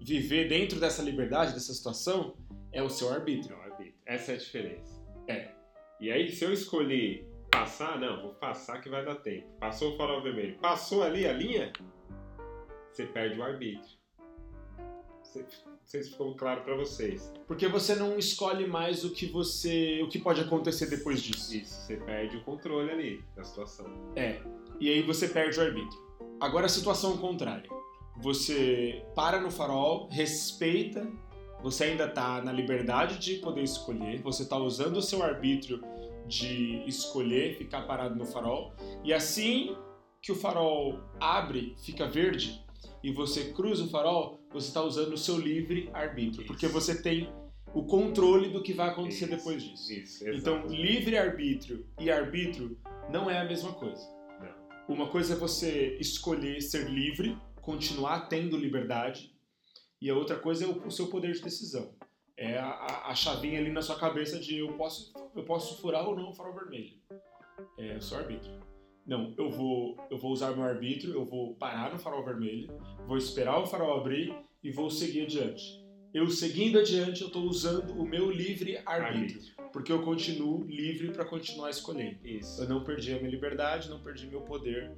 viver 0.00 0.48
dentro 0.48 0.80
dessa 0.80 1.02
liberdade, 1.02 1.52
dessa 1.52 1.74
situação, 1.74 2.34
é 2.72 2.82
o 2.82 2.88
seu 2.88 3.12
arbítrio. 3.12 3.54
É. 3.78 4.14
Essa 4.14 4.32
é 4.32 4.34
a 4.36 4.38
diferença. 4.38 5.04
É. 5.28 5.50
E 6.00 6.10
aí, 6.10 6.32
se 6.32 6.46
eu 6.46 6.52
escolher 6.52 7.28
passar, 7.50 8.00
não, 8.00 8.22
vou 8.22 8.34
passar 8.34 8.80
que 8.80 8.88
vai 8.88 9.04
dar 9.04 9.16
tempo. 9.16 9.46
Passou 9.60 9.92
o 9.92 9.96
farol 9.98 10.22
vermelho. 10.22 10.56
Passou 10.60 11.02
ali 11.02 11.26
a 11.26 11.32
linha, 11.32 11.70
você 12.90 13.04
perde 13.04 13.38
o 13.38 13.42
arbítrio. 13.42 14.01
Sei 15.84 16.02
se 16.02 16.10
ficou 16.10 16.34
claro 16.34 16.62
para 16.62 16.76
vocês. 16.76 17.32
Porque 17.46 17.68
você 17.68 17.94
não 17.94 18.18
escolhe 18.18 18.66
mais 18.66 19.04
o 19.04 19.10
que 19.10 19.26
você, 19.26 20.00
o 20.02 20.08
que 20.08 20.18
pode 20.18 20.40
acontecer 20.40 20.86
depois 20.86 21.22
disso. 21.22 21.54
Isso, 21.54 21.74
você 21.74 21.96
perde 21.96 22.36
o 22.36 22.44
controle 22.44 22.90
ali 22.90 23.24
da 23.34 23.44
situação. 23.44 23.86
É. 24.16 24.40
E 24.80 24.88
aí 24.88 25.02
você 25.02 25.28
perde 25.28 25.58
o 25.58 25.62
arbítrio. 25.62 26.00
Agora 26.40 26.66
a 26.66 26.68
situação 26.68 27.16
contrária. 27.18 27.68
Você 28.20 29.04
para 29.14 29.40
no 29.40 29.50
farol, 29.50 30.08
respeita, 30.10 31.06
você 31.62 31.84
ainda 31.84 32.08
tá 32.08 32.42
na 32.42 32.52
liberdade 32.52 33.18
de 33.18 33.36
poder 33.36 33.62
escolher, 33.62 34.20
você 34.20 34.44
tá 34.44 34.56
usando 34.58 34.96
o 34.96 35.02
seu 35.02 35.22
arbítrio 35.22 35.80
de 36.26 36.82
escolher 36.86 37.56
ficar 37.56 37.82
parado 37.82 38.14
no 38.14 38.24
farol. 38.24 38.72
E 39.04 39.12
assim 39.12 39.76
que 40.20 40.30
o 40.30 40.36
farol 40.36 41.00
abre, 41.20 41.74
fica 41.84 42.06
verde, 42.06 42.64
e 43.02 43.12
você 43.12 43.52
cruza 43.52 43.84
o 43.84 43.88
farol, 43.88 44.38
você 44.52 44.68
está 44.68 44.82
usando 44.82 45.12
o 45.14 45.18
seu 45.18 45.38
livre 45.38 45.88
arbítrio, 45.92 46.46
porque 46.46 46.66
você 46.66 47.00
tem 47.02 47.32
o 47.74 47.84
controle 47.84 48.50
do 48.50 48.62
que 48.62 48.72
vai 48.72 48.90
acontecer 48.90 49.24
Isso, 49.26 49.36
depois 49.36 49.62
disso. 49.62 49.92
Isso, 49.92 50.28
Então, 50.28 50.66
livre 50.66 51.16
arbítrio 51.16 51.86
e 51.98 52.10
arbítrio 52.10 52.78
não 53.10 53.30
é 53.30 53.38
a 53.40 53.44
mesma 53.44 53.72
coisa. 53.72 54.02
Não. 54.40 54.94
Uma 54.94 55.08
coisa 55.08 55.34
é 55.34 55.36
você 55.36 55.96
escolher 55.98 56.60
ser 56.60 56.88
livre, 56.90 57.36
continuar 57.62 58.28
tendo 58.28 58.56
liberdade, 58.56 59.34
e 60.00 60.10
a 60.10 60.14
outra 60.14 60.36
coisa 60.36 60.64
é 60.64 60.68
o, 60.68 60.86
o 60.86 60.90
seu 60.90 61.06
poder 61.08 61.32
de 61.32 61.40
decisão. 61.40 61.94
É 62.36 62.58
a, 62.58 62.66
a- 62.70 63.10
a 63.10 63.14
chavinha 63.14 63.60
ali 63.60 63.70
na 63.70 63.80
sua 63.82 63.96
cabeça 63.96 64.38
de 64.38 64.58
eu 64.58 64.72
posso, 64.74 65.12
eu 65.34 65.44
posso 65.44 65.80
furar 65.80 66.06
ou 66.06 66.14
não 66.16 66.30
o 66.30 66.34
farol 66.34 66.54
vermelho. 66.54 66.92
É 67.78 67.96
o 67.96 68.02
seu 68.02 68.18
arbítrio. 68.18 68.52
Não, 69.06 69.34
eu 69.36 69.50
vou, 69.50 69.96
eu 70.10 70.16
vou 70.18 70.30
usar 70.32 70.52
meu 70.54 70.62
arbítrio, 70.64 71.12
eu 71.12 71.24
vou 71.24 71.54
parar 71.56 71.92
no 71.92 71.98
farol 71.98 72.24
vermelho, 72.24 72.68
vou 73.06 73.16
esperar 73.16 73.58
o 73.58 73.66
farol 73.66 73.98
abrir 73.98 74.34
e 74.62 74.70
vou 74.70 74.90
seguir 74.90 75.22
adiante. 75.22 75.82
Eu 76.14 76.28
seguindo 76.28 76.78
adiante, 76.78 77.22
eu 77.22 77.28
estou 77.28 77.42
usando 77.44 77.92
o 77.98 78.06
meu 78.06 78.30
livre 78.30 78.78
arbítrio, 78.84 79.40
porque 79.72 79.90
eu 79.90 80.02
continuo 80.02 80.62
livre 80.64 81.10
para 81.10 81.24
continuar 81.24 81.70
escolhendo. 81.70 82.18
Isso. 82.24 82.62
Eu 82.62 82.68
não 82.68 82.84
perdi 82.84 83.12
a 83.14 83.18
minha 83.18 83.30
liberdade, 83.30 83.88
não 83.88 84.00
perdi 84.02 84.26
meu 84.26 84.42
poder 84.42 84.92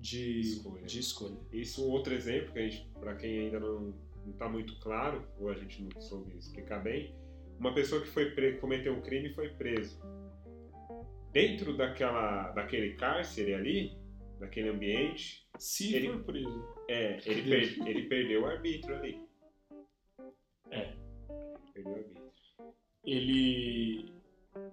de 0.00 0.40
Escolha. 0.40 0.82
de 0.84 0.98
escolha. 0.98 1.36
Isso 1.52 1.84
um 1.86 1.90
outro 1.90 2.12
exemplo 2.12 2.52
que 2.52 2.58
a 2.58 2.62
gente, 2.68 2.86
para 3.00 3.14
quem 3.14 3.38
ainda 3.40 3.58
não 3.60 3.94
está 4.28 4.48
muito 4.48 4.76
claro 4.80 5.24
ou 5.38 5.48
a 5.48 5.54
gente 5.54 5.82
não 5.82 6.00
soube 6.00 6.36
explicar 6.36 6.82
bem, 6.82 7.14
uma 7.58 7.72
pessoa 7.72 8.02
que 8.02 8.08
foi 8.08 8.32
pre- 8.32 8.58
cometeu 8.58 8.92
um 8.92 9.00
crime 9.00 9.28
e 9.30 9.34
foi 9.34 9.48
preso. 9.50 9.98
Dentro 11.36 11.76
daquela 11.76 12.50
daquele 12.52 12.94
cárcere 12.94 13.52
ali, 13.54 13.92
daquele 14.40 14.70
ambiente, 14.70 15.46
Se 15.58 15.94
Ele- 15.94 16.08
for 16.08 16.24
preso. 16.24 16.64
é, 16.88 17.18
ele, 17.26 17.42
per- 17.50 17.88
ele 17.88 18.02
perdeu 18.08 18.42
o 18.42 18.46
arbítrio 18.46 18.96
ali. 18.96 19.20
É. 20.70 20.92
Perdeu 21.74 21.92
o 21.92 21.96
arbítrio. 21.96 22.32
Ele 23.04 24.12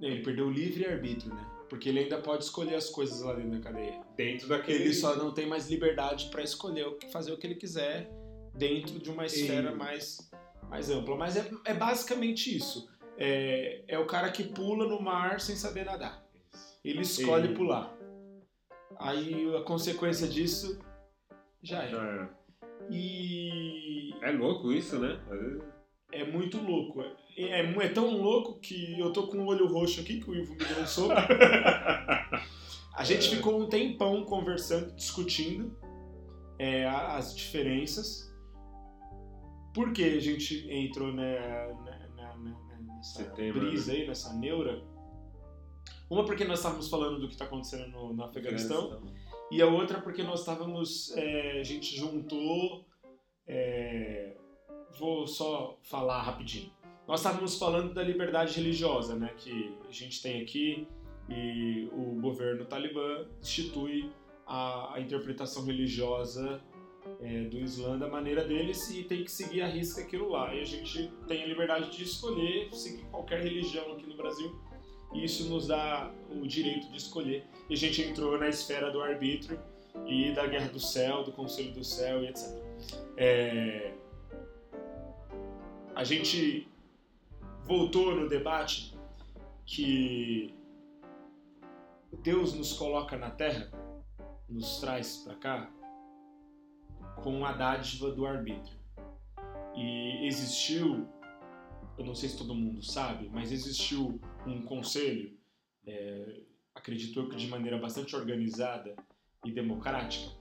ele 0.02 0.24
perdeu 0.24 0.48
o 0.48 0.52
livre 0.52 0.86
arbítrio, 0.86 1.34
né? 1.34 1.46
Porque 1.70 1.90
ele 1.90 2.00
ainda 2.00 2.18
pode 2.22 2.44
escolher 2.46 2.76
as 2.76 2.90
coisas 2.90 3.22
lá 3.22 3.34
dentro 3.34 3.52
da 3.52 3.60
cadeia. 3.60 4.00
Dentro 4.16 4.48
daquele 4.48 4.84
Ele 4.86 4.94
só 4.94 5.16
não 5.18 5.34
tem 5.34 5.46
mais 5.46 5.70
liberdade 5.70 6.30
para 6.30 6.42
escolher 6.42 6.88
o 6.88 6.96
que 6.96 7.12
fazer 7.12 7.32
o 7.34 7.38
que 7.38 7.46
ele 7.48 7.56
quiser 7.56 8.10
dentro 8.56 9.00
de 9.00 9.10
uma 9.10 9.26
esfera 9.26 9.72
E- 9.72 9.76
mais 9.76 10.32
mais 10.70 10.90
ampla. 10.90 11.16
Mas 11.18 11.36
é, 11.36 11.50
é 11.66 11.74
basicamente 11.74 12.56
isso. 12.56 12.90
É, 13.18 13.84
é 13.88 14.00
o 14.00 14.06
cara 14.08 14.32
que 14.32 14.44
pula 14.46 14.88
no 14.88 15.02
mar 15.02 15.40
sem 15.42 15.56
saber 15.58 15.86
nadar. 15.86 16.23
Ele 16.84 17.02
escolhe 17.02 17.52
E- 17.52 17.56
pular. 17.56 17.96
Aí 19.00 19.56
a 19.56 19.62
consequência 19.64 20.28
disso 20.28 20.80
já 21.62 21.84
é. 21.84 21.92
Era. 21.92 22.30
E 22.90 24.14
É 24.22 24.32
louco 24.32 24.72
isso, 24.72 25.00
né? 25.00 25.20
É 26.12 26.24
muito 26.26 26.62
louco. 26.62 27.02
É, 27.02 27.62
é, 27.62 27.62
é 27.86 27.90
tão 27.90 28.16
louco 28.22 28.60
que 28.60 29.00
eu 29.00 29.12
tô 29.12 29.28
com 29.28 29.38
o 29.40 29.48
olho 29.48 29.66
roxo 29.68 30.02
aqui, 30.02 30.20
que 30.22 30.30
o 30.30 30.36
Ivo 30.36 30.54
me 30.54 30.64
deu 30.66 30.82
um 30.82 30.86
soco. 30.88 31.14
A 32.96 33.04
gente 33.04 33.28
É. 33.34 33.36
ficou 33.38 33.60
um 33.60 33.68
tempão 33.68 34.24
conversando, 34.24 34.94
discutindo 34.96 35.76
é, 36.60 36.86
as 36.88 37.36
diferenças. 37.36 38.32
Por 39.74 39.92
que 39.92 40.04
a 40.04 40.20
gente 40.20 40.68
entrou 40.72 41.12
né, 41.12 41.40
na- 41.74 42.16
na- 42.16 42.38
na- 42.38 42.96
nessa 42.96 43.24
Setembro, 43.24 43.62
brisa 43.62 43.92
aí, 43.92 44.06
nessa 44.08 44.32
neura? 44.36 44.84
Uma 46.10 46.26
porque 46.26 46.46
nós 46.46 46.60
estávamos 46.60 46.90
falando 46.90 47.20
do 47.20 47.28
que 47.28 47.34
está 47.34 47.46
acontecendo 47.46 47.88
no, 47.90 48.14
no 48.14 48.24
Afeganistão. 48.24 49.02
E 49.52 49.62
a 49.62 49.68
outra 49.68 50.02
porque 50.02 50.24
nós 50.24 50.42
estávamos. 50.42 51.16
é, 51.16 51.60
a 51.60 51.64
gente 51.64 51.96
juntou. 51.96 52.86
é, 53.48 54.36
vou 55.00 55.28
só 55.28 55.78
falar 55.82 56.22
rapidinho. 56.22 56.72
Nós 57.08 57.20
estávamos 57.20 57.58
falando 57.58 57.94
da 57.94 58.02
liberdade 58.02 58.56
religiosa, 58.56 59.16
né? 59.16 59.34
Que 59.38 59.76
a 59.88 59.92
gente 59.92 60.22
tem 60.22 60.42
aqui 60.42 60.88
e 61.30 61.90
o 61.92 62.20
governo 62.22 62.66
talibã 62.66 63.26
institui 63.42 64.12
a, 64.46 64.96
a 64.96 65.02
interpretação 65.02 65.66
religiosa 65.66 66.62
é, 67.22 67.44
do 67.44 67.60
Islã 67.60 67.98
da 67.98 68.08
maneira 68.08 68.44
deles 68.44 68.90
e 68.90 69.04
tem 69.04 69.24
que 69.24 69.32
seguir 69.32 69.62
a 69.62 69.68
risca 69.68 70.02
aquilo 70.02 70.30
lá. 70.30 70.54
E 70.54 70.62
a 70.62 70.66
gente 70.66 71.12
tem 71.28 71.44
a 71.44 71.48
liberdade 71.48 71.96
de 71.96 72.04
escolher 72.04 72.74
seguir 72.74 73.04
qualquer 73.06 73.42
religião 73.42 73.92
aqui 73.94 74.06
no 74.08 74.16
Brasil. 74.16 74.58
E 75.14 75.24
isso 75.24 75.50
nos 75.50 75.68
dá 75.68 76.12
o 76.30 76.48
direito 76.48 76.90
de 76.90 76.98
escolher. 76.98 77.46
E 77.70 77.74
a 77.74 77.78
gente 77.78 78.02
entrou 78.02 78.38
na 78.38 78.50
esfera 78.50 78.92
do 78.92 79.02
arbítrio 79.02 79.60
e 80.08 80.32
da 80.34 80.48
guerra 80.48 80.70
do 80.70 80.80
céu, 80.80 81.24
do 81.24 81.32
conselho 81.32 81.72
do 81.74 81.84
céu 81.84 82.24
e 82.24 82.28
etc. 82.28 82.50
É, 83.16 83.94
A 85.96 86.04
gente 86.04 86.68
voltou 87.66 88.16
no 88.16 88.28
debate 88.28 88.98
que 89.64 90.54
Deus 92.24 92.54
nos 92.54 92.74
coloca 92.74 93.16
na 93.16 93.30
Terra, 93.30 93.72
nos 94.50 94.80
traz 94.80 95.18
para 95.18 95.36
cá, 95.36 95.72
com 97.22 97.46
a 97.46 97.52
dádiva 97.52 98.12
do 98.12 98.26
arbítrio. 98.26 98.78
E 99.76 100.26
existiu, 100.26 101.08
eu 101.98 102.06
não 102.06 102.16
sei 102.16 102.30
se 102.30 102.38
todo 102.40 102.56
mundo 102.56 102.84
sabe, 102.84 103.30
mas 103.32 103.52
existiu 103.52 104.20
um 104.46 104.62
conselho, 104.62 105.38
é, 105.86 106.42
acredito 106.76 107.20
eu 107.20 107.30
que 107.30 107.36
de 107.36 107.48
maneira 107.48 107.78
bastante 107.78 108.16
organizada 108.16 108.96
e 109.46 109.52
democrática, 109.52 110.32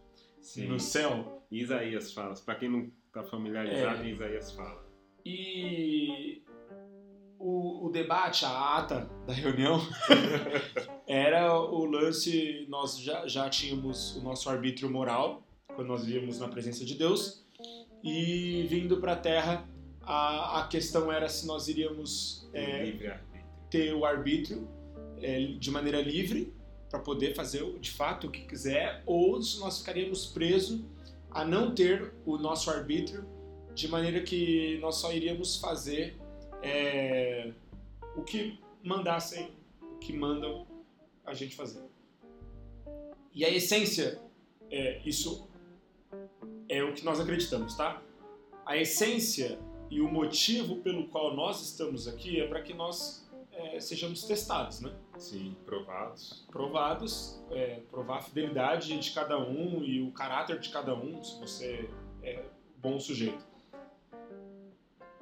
Sim. 0.40 0.66
no 0.68 0.78
céu, 0.78 1.42
Isaías 1.50 2.12
fala. 2.12 2.34
Pra 2.44 2.54
quem 2.54 2.68
não 2.68 2.90
tá 3.12 3.22
familiarizado, 3.22 4.02
É. 4.02 4.10
Isaías 4.10 4.52
fala. 4.52 4.82
E 5.24 6.42
o, 7.38 7.86
o 7.86 7.90
debate, 7.90 8.44
a 8.44 8.78
ata 8.78 9.10
da 9.26 9.32
reunião, 9.32 9.80
era 11.06 11.52
o 11.60 11.84
lance. 11.84 12.66
Nós 12.68 12.98
já, 12.98 13.26
já 13.26 13.48
tínhamos 13.50 14.16
o 14.16 14.22
nosso 14.22 14.48
arbítrio 14.48 14.90
moral, 14.90 15.42
quando 15.74 15.88
nós 15.88 16.04
víamos 16.04 16.38
na 16.38 16.48
presença 16.48 16.84
de 16.84 16.94
Deus, 16.94 17.44
e 18.02 18.66
vindo 18.68 18.98
para 18.98 19.12
a 19.12 19.16
Terra, 19.16 19.68
a, 20.02 20.60
a 20.60 20.68
questão 20.68 21.12
era 21.12 21.28
se 21.28 21.46
nós 21.46 21.68
iríamos 21.68 22.48
é, 22.52 22.84
Livre. 22.84 23.14
Ter 23.72 23.94
o 23.94 24.04
arbítrio 24.04 24.68
é, 25.22 25.46
de 25.46 25.70
maneira 25.70 26.02
livre, 26.02 26.52
para 26.90 27.00
poder 27.00 27.34
fazer 27.34 27.64
de 27.78 27.90
fato 27.90 28.26
o 28.26 28.30
que 28.30 28.42
quiser, 28.42 29.02
ou 29.06 29.40
nós 29.58 29.78
ficaríamos 29.78 30.26
presos 30.26 30.82
a 31.30 31.42
não 31.42 31.74
ter 31.74 32.12
o 32.26 32.36
nosso 32.36 32.70
arbítrio, 32.70 33.26
de 33.74 33.88
maneira 33.88 34.20
que 34.20 34.76
nós 34.82 34.96
só 34.96 35.10
iríamos 35.10 35.56
fazer 35.56 36.14
é, 36.62 37.50
o 38.14 38.22
que 38.22 38.60
mandassem, 38.84 39.50
o 39.80 39.96
que 39.96 40.12
mandam 40.12 40.66
a 41.24 41.32
gente 41.32 41.56
fazer. 41.56 41.82
E 43.34 43.42
a 43.42 43.48
essência, 43.48 44.20
é, 44.70 45.00
isso 45.06 45.48
é 46.68 46.84
o 46.84 46.92
que 46.92 47.02
nós 47.02 47.18
acreditamos, 47.18 47.74
tá? 47.74 48.02
A 48.66 48.76
essência 48.76 49.58
e 49.90 50.02
o 50.02 50.08
motivo 50.12 50.76
pelo 50.76 51.08
qual 51.08 51.34
nós 51.34 51.62
estamos 51.62 52.06
aqui 52.06 52.38
é 52.38 52.46
para 52.46 52.60
que 52.60 52.74
nós 52.74 53.21
é, 53.52 53.78
sejamos 53.80 54.24
testados, 54.24 54.80
né? 54.80 54.92
Sim, 55.18 55.56
provados. 55.64 56.44
Provados, 56.50 57.42
é, 57.50 57.80
provar 57.90 58.18
a 58.18 58.22
fidelidade 58.22 58.98
de 58.98 59.10
cada 59.12 59.38
um 59.38 59.84
e 59.84 60.02
o 60.02 60.10
caráter 60.12 60.58
de 60.58 60.70
cada 60.70 60.94
um, 60.94 61.22
se 61.22 61.38
você 61.38 61.90
é 62.22 62.44
bom 62.78 62.98
sujeito. 62.98 63.44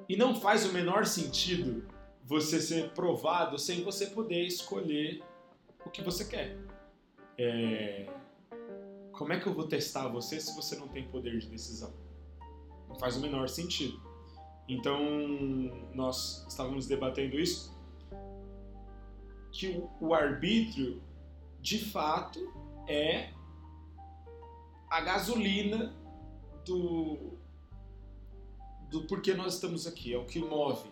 E 0.07 0.15
não 0.15 0.35
faz 0.35 0.65
o 0.65 0.73
menor 0.73 1.05
sentido 1.05 1.87
você 2.23 2.59
ser 2.61 2.91
provado 2.91 3.57
sem 3.57 3.83
você 3.83 4.07
poder 4.07 4.45
escolher 4.45 5.21
o 5.85 5.89
que 5.89 6.01
você 6.01 6.25
quer. 6.25 6.57
É, 7.37 8.07
Como 9.11 9.33
é 9.33 9.39
que 9.39 9.47
eu 9.47 9.53
vou 9.53 9.67
testar 9.67 10.07
você 10.07 10.39
se 10.39 10.55
você 10.55 10.75
não 10.75 10.87
tem 10.87 11.07
poder 11.07 11.37
de 11.37 11.47
decisão? 11.47 11.93
Não 12.87 12.97
faz 12.97 13.17
o 13.17 13.21
menor 13.21 13.47
sentido. 13.49 14.01
Então, 14.67 14.99
nós 15.93 16.45
estávamos 16.47 16.87
debatendo 16.87 17.39
isso, 17.39 17.75
que 19.51 19.67
o, 19.69 19.89
o 19.99 20.13
arbítrio, 20.13 21.01
de 21.59 21.77
fato, 21.77 22.39
é 22.87 23.29
a 24.89 25.01
gasolina 25.01 25.93
do, 26.65 27.37
do 28.89 29.03
porquê 29.07 29.33
nós 29.33 29.55
estamos 29.55 29.85
aqui, 29.87 30.13
é 30.13 30.17
o 30.17 30.25
que 30.25 30.39
move, 30.39 30.89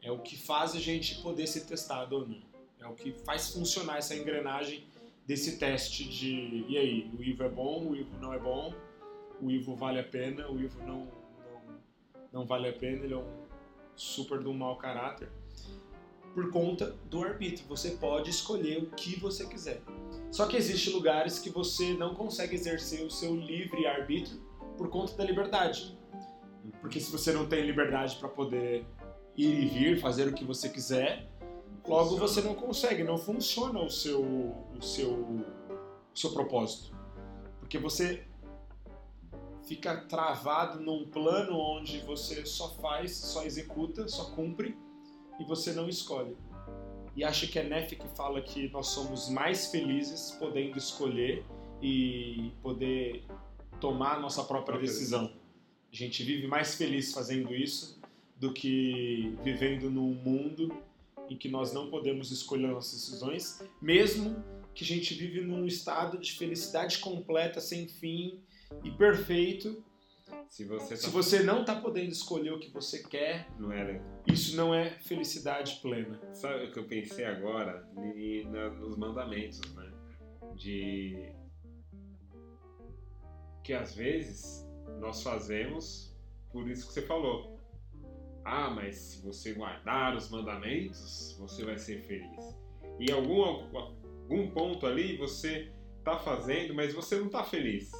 é 0.00 0.10
o 0.10 0.18
que 0.18 0.36
faz 0.36 0.74
a 0.74 0.80
gente 0.80 1.20
poder 1.22 1.46
ser 1.46 1.62
testado 1.62 2.16
ou 2.16 2.26
não, 2.26 2.42
é 2.80 2.86
o 2.86 2.94
que 2.94 3.12
faz 3.12 3.52
funcionar 3.52 3.98
essa 3.98 4.14
engrenagem 4.14 4.84
desse 5.26 5.58
teste 5.58 6.04
de 6.04 6.64
e 6.68 6.76
aí, 6.76 7.10
o 7.16 7.22
Ivo 7.22 7.44
é 7.44 7.48
bom, 7.48 7.88
o 7.88 7.96
Ivo 7.96 8.18
não 8.18 8.34
é 8.34 8.38
bom, 8.38 8.74
o 9.40 9.50
Ivo 9.50 9.74
vale 9.74 10.00
a 10.00 10.04
pena, 10.04 10.48
o 10.50 10.60
Ivo 10.60 10.78
não, 10.84 11.06
não, 11.06 11.80
não 12.32 12.46
vale 12.46 12.68
a 12.68 12.72
pena, 12.72 13.04
ele 13.04 13.14
é 13.14 13.18
um 13.18 13.42
super 13.94 14.40
de 14.40 14.48
um 14.48 14.54
mau 14.54 14.76
caráter. 14.76 15.30
Por 16.34 16.50
conta 16.50 16.96
do 17.08 17.22
arbítrio. 17.22 17.66
Você 17.68 17.90
pode 17.92 18.30
escolher 18.30 18.82
o 18.82 18.86
que 18.90 19.18
você 19.18 19.46
quiser. 19.46 19.82
Só 20.30 20.46
que 20.46 20.56
existem 20.56 20.92
lugares 20.92 21.38
que 21.38 21.50
você 21.50 21.94
não 21.94 22.14
consegue 22.14 22.54
exercer 22.54 23.04
o 23.04 23.10
seu 23.10 23.34
livre 23.36 23.86
arbítrio 23.86 24.40
por 24.76 24.88
conta 24.88 25.14
da 25.14 25.24
liberdade. 25.24 25.96
Porque 26.80 26.98
se 27.00 27.10
você 27.10 27.32
não 27.32 27.46
tem 27.46 27.64
liberdade 27.64 28.16
para 28.16 28.28
poder 28.28 28.86
ir 29.36 29.62
e 29.62 29.66
vir, 29.66 30.00
fazer 30.00 30.28
o 30.28 30.34
que 30.34 30.44
você 30.44 30.68
quiser, 30.68 31.28
logo 31.86 32.16
você 32.16 32.40
não 32.40 32.54
consegue, 32.54 33.02
não 33.02 33.18
funciona 33.18 33.80
o 33.80 33.90
seu, 33.90 34.22
o 34.22 34.82
seu, 34.82 35.12
o 35.12 35.44
seu 36.14 36.30
propósito. 36.32 36.96
Porque 37.60 37.78
você 37.78 38.24
fica 39.64 39.96
travado 39.96 40.80
num 40.80 41.08
plano 41.08 41.56
onde 41.58 42.00
você 42.00 42.44
só 42.44 42.70
faz, 42.74 43.16
só 43.16 43.44
executa, 43.44 44.08
só 44.08 44.26
cumpre 44.30 44.76
e 45.38 45.44
você 45.44 45.72
não 45.72 45.88
escolhe. 45.88 46.36
E 47.14 47.24
acho 47.24 47.48
que 47.48 47.58
é 47.58 47.62
Neff 47.62 47.94
que 47.94 48.08
fala 48.16 48.40
que 48.40 48.68
nós 48.70 48.88
somos 48.88 49.28
mais 49.28 49.66
felizes 49.66 50.32
podendo 50.38 50.78
escolher 50.78 51.44
e 51.82 52.52
poder 52.62 53.24
tomar 53.80 54.16
a 54.16 54.20
nossa 54.20 54.44
própria 54.44 54.78
decisão. 54.78 55.32
A 55.92 55.96
gente 55.96 56.22
vive 56.22 56.46
mais 56.46 56.74
feliz 56.74 57.12
fazendo 57.12 57.54
isso 57.54 58.00
do 58.36 58.52
que 58.52 59.36
vivendo 59.42 59.90
num 59.90 60.14
mundo 60.14 60.72
em 61.28 61.36
que 61.36 61.48
nós 61.48 61.72
não 61.72 61.90
podemos 61.90 62.30
escolher 62.30 62.68
nossas 62.68 63.00
decisões, 63.00 63.62
mesmo 63.80 64.42
que 64.74 64.84
a 64.84 64.86
gente 64.86 65.14
vive 65.14 65.42
num 65.42 65.66
estado 65.66 66.18
de 66.18 66.32
felicidade 66.32 66.98
completa, 66.98 67.60
sem 67.60 67.86
fim 67.86 68.40
e 68.82 68.90
perfeito, 68.90 69.84
se 70.48 70.64
você, 70.64 70.94
tá... 70.94 71.00
Se 71.00 71.10
você 71.10 71.42
não 71.42 71.62
está 71.62 71.80
podendo 71.80 72.12
escolher 72.12 72.52
o 72.52 72.58
que 72.58 72.70
você 72.70 73.02
quer, 73.02 73.48
não 73.58 73.72
é, 73.72 73.94
né? 73.94 74.04
isso 74.26 74.56
não 74.56 74.74
é 74.74 74.90
felicidade 75.00 75.78
plena. 75.80 76.20
Sabe 76.32 76.66
o 76.66 76.72
que 76.72 76.78
eu 76.78 76.84
pensei 76.84 77.24
agora? 77.24 77.88
nos 78.78 78.96
mandamentos, 78.96 79.60
né? 79.74 79.92
De 80.54 81.32
que 83.64 83.72
às 83.72 83.94
vezes 83.94 84.66
nós 84.98 85.22
fazemos 85.22 86.14
por 86.50 86.68
isso 86.68 86.86
que 86.86 86.92
você 86.92 87.02
falou. 87.02 87.58
Ah, 88.44 88.70
mas 88.70 88.96
se 88.96 89.22
você 89.22 89.54
guardar 89.54 90.16
os 90.16 90.28
mandamentos, 90.30 91.36
você 91.38 91.64
vai 91.64 91.78
ser 91.78 92.02
feliz. 92.02 92.56
E 92.98 93.10
em 93.10 93.12
algum, 93.12 93.42
algum 93.42 94.50
ponto 94.50 94.86
ali 94.86 95.16
você 95.16 95.72
está 95.98 96.18
fazendo, 96.18 96.74
mas 96.74 96.92
você 96.92 97.16
não 97.16 97.26
está 97.26 97.44
feliz. 97.44 97.92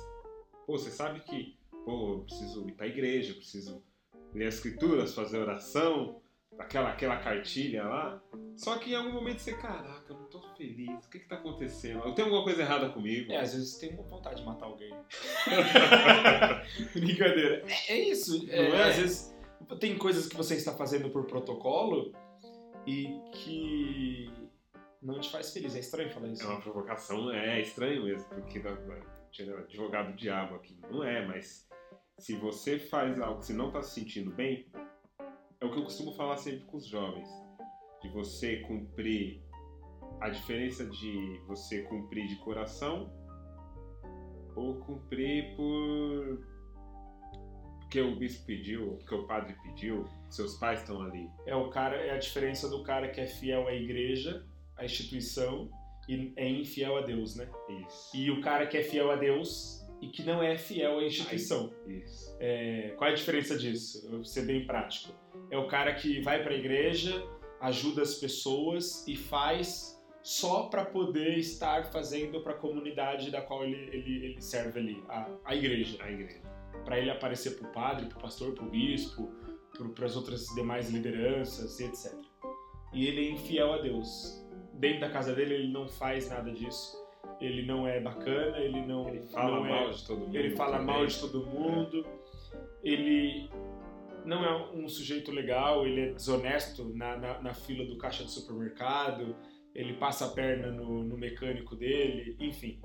Pô, 0.66 0.76
você 0.76 0.90
sabe 0.90 1.20
que 1.20 1.56
pô, 1.84 2.14
eu 2.14 2.18
preciso 2.20 2.68
ir 2.68 2.72
para 2.72 2.86
a 2.86 2.88
igreja, 2.88 3.32
eu 3.32 3.36
preciso 3.36 3.82
ler 4.34 4.46
as 4.46 4.54
escrituras, 4.54 5.14
fazer 5.14 5.38
oração, 5.38 6.20
aquela, 6.58 6.90
aquela 6.90 7.16
cartilha 7.16 7.84
lá. 7.84 8.22
Só 8.56 8.78
que 8.78 8.92
em 8.92 8.94
algum 8.94 9.12
momento 9.12 9.40
você, 9.40 9.54
caraca, 9.54 10.04
eu 10.08 10.16
não 10.16 10.26
tô 10.26 10.40
feliz, 10.56 11.06
o 11.06 11.10
que 11.10 11.18
que 11.18 11.28
tá 11.28 11.36
acontecendo? 11.36 12.04
Eu 12.04 12.14
tenho 12.14 12.28
alguma 12.28 12.44
coisa 12.44 12.62
errada 12.62 12.90
comigo? 12.90 13.32
É, 13.32 13.38
às 13.38 13.54
vezes 13.54 13.76
tem 13.76 13.94
uma 13.94 14.02
vontade 14.02 14.40
de 14.40 14.46
matar 14.46 14.66
alguém. 14.66 14.92
Brincadeira. 16.94 17.64
É, 17.88 17.92
é 17.92 18.08
isso. 18.08 18.46
É, 18.50 18.68
é? 18.68 18.82
Às 18.82 18.96
vezes 18.96 19.34
tem 19.80 19.96
coisas 19.96 20.26
que 20.28 20.36
você 20.36 20.54
está 20.54 20.72
fazendo 20.74 21.10
por 21.10 21.24
protocolo 21.24 22.12
e 22.86 23.18
que 23.32 24.30
não 25.00 25.18
te 25.18 25.30
faz 25.30 25.52
feliz. 25.52 25.74
É 25.74 25.80
estranho 25.80 26.10
falar 26.10 26.28
isso. 26.28 26.42
É 26.42 26.46
uma 26.46 26.60
provocação, 26.60 27.32
é, 27.32 27.60
estranho 27.60 28.04
mesmo, 28.04 28.28
porque 28.28 28.62
advogado 29.62 30.14
diabo 30.14 30.56
aqui. 30.56 30.78
Não 30.90 31.02
é, 31.02 31.26
mas 31.26 31.68
se 32.18 32.36
você 32.36 32.78
faz 32.78 33.20
algo 33.20 33.40
que 33.40 33.46
você 33.46 33.52
não 33.52 33.68
está 33.68 33.82
se 33.82 34.00
sentindo 34.00 34.30
bem, 34.32 34.70
é 35.60 35.64
o 35.64 35.70
que 35.70 35.78
eu 35.78 35.84
costumo 35.84 36.12
falar 36.12 36.36
sempre 36.36 36.64
com 36.66 36.76
os 36.76 36.86
jovens. 36.86 37.28
De 38.02 38.08
você 38.08 38.56
cumprir 38.60 39.42
a 40.20 40.28
diferença 40.28 40.84
de 40.86 41.40
você 41.46 41.82
cumprir 41.82 42.26
de 42.28 42.36
coração 42.36 43.12
ou 44.54 44.80
cumprir 44.80 45.56
por 45.56 46.52
porque 47.92 48.00
o 48.00 48.16
bispo 48.16 48.46
pediu, 48.46 48.96
porque 48.96 49.14
o 49.14 49.26
padre 49.26 49.54
pediu, 49.62 50.08
seus 50.30 50.56
pais 50.56 50.80
estão 50.80 51.02
ali. 51.02 51.28
É 51.44 51.54
o 51.54 51.68
cara, 51.68 51.96
é 51.96 52.12
a 52.12 52.16
diferença 52.16 52.66
do 52.66 52.82
cara 52.82 53.10
que 53.10 53.20
é 53.20 53.26
fiel 53.26 53.68
à 53.68 53.74
igreja, 53.74 54.46
à 54.78 54.84
instituição 54.86 55.68
e 56.08 56.32
é 56.36 56.48
infiel 56.48 56.96
a 56.96 57.02
Deus, 57.02 57.36
né? 57.36 57.50
Isso. 57.86 58.16
E 58.16 58.30
o 58.30 58.40
cara 58.40 58.66
que 58.66 58.78
é 58.78 58.82
fiel 58.82 59.10
a 59.10 59.16
Deus 59.16 59.81
e 60.02 60.08
que 60.08 60.24
não 60.24 60.42
é 60.42 60.58
fiel 60.58 60.98
à 60.98 61.04
instituição. 61.04 61.72
É, 62.40 62.92
qual 62.98 63.08
é 63.08 63.12
a 63.12 63.16
diferença 63.16 63.56
disso? 63.56 64.04
Eu 64.04 64.16
vou 64.16 64.24
ser 64.24 64.44
bem 64.44 64.66
prático. 64.66 65.14
É 65.48 65.56
o 65.56 65.68
cara 65.68 65.94
que 65.94 66.20
vai 66.20 66.42
para 66.42 66.52
a 66.52 66.56
igreja, 66.56 67.24
ajuda 67.60 68.02
as 68.02 68.16
pessoas 68.16 69.06
e 69.06 69.16
faz 69.16 70.02
só 70.20 70.64
para 70.64 70.84
poder 70.84 71.38
estar 71.38 71.92
fazendo 71.92 72.40
para 72.42 72.52
a 72.52 72.56
comunidade 72.56 73.30
da 73.30 73.40
qual 73.40 73.64
ele, 73.64 73.96
ele, 73.96 74.26
ele 74.26 74.42
serve 74.42 74.80
ali, 74.80 75.04
a, 75.08 75.30
a 75.44 75.54
igreja. 75.54 76.02
A 76.02 76.10
igreja. 76.10 76.42
Para 76.84 76.98
ele 76.98 77.10
aparecer 77.10 77.56
para 77.56 77.68
o 77.68 77.72
padre, 77.72 78.06
para 78.06 78.18
o 78.18 78.20
pastor, 78.20 78.54
para 78.54 78.64
o 78.64 78.70
bispo, 78.70 79.30
para 79.94 80.06
as 80.06 80.16
outras 80.16 80.46
demais 80.56 80.90
lideranças 80.90 81.78
e 81.78 81.84
etc. 81.84 82.12
E 82.92 83.06
ele 83.06 83.28
é 83.28 83.30
infiel 83.30 83.72
a 83.72 83.78
Deus. 83.78 84.44
Dentro 84.74 85.00
da 85.02 85.10
casa 85.10 85.32
dele 85.32 85.54
ele 85.54 85.72
não 85.72 85.86
faz 85.86 86.28
nada 86.28 86.50
disso 86.50 87.01
ele 87.42 87.66
não 87.66 87.86
é 87.86 88.00
bacana, 88.00 88.58
ele 88.58 88.86
não. 88.86 89.08
Ele 89.08 89.26
fala 89.26 89.56
não 89.56 89.66
é 89.66 89.68
mal 89.68 89.88
é, 89.88 89.90
de 89.90 90.06
todo 90.06 90.20
mundo. 90.20 90.36
Ele 90.36 90.56
fala 90.56 90.78
também. 90.78 90.94
mal 90.94 91.06
de 91.06 91.20
todo 91.20 91.46
mundo. 91.46 92.06
É. 92.06 92.62
Ele 92.84 93.50
não 94.24 94.44
é 94.44 94.72
um 94.72 94.88
sujeito 94.88 95.32
legal, 95.32 95.84
ele 95.84 96.00
é 96.00 96.12
desonesto 96.12 96.84
na, 96.94 97.16
na, 97.16 97.42
na, 97.42 97.54
fila 97.54 97.84
do 97.84 97.98
caixa 97.98 98.22
do 98.22 98.30
supermercado, 98.30 99.34
ele 99.74 99.94
passa 99.94 100.26
a 100.26 100.28
perna 100.28 100.70
no, 100.70 101.02
no 101.02 101.16
mecânico 101.16 101.74
dele, 101.74 102.36
enfim. 102.38 102.80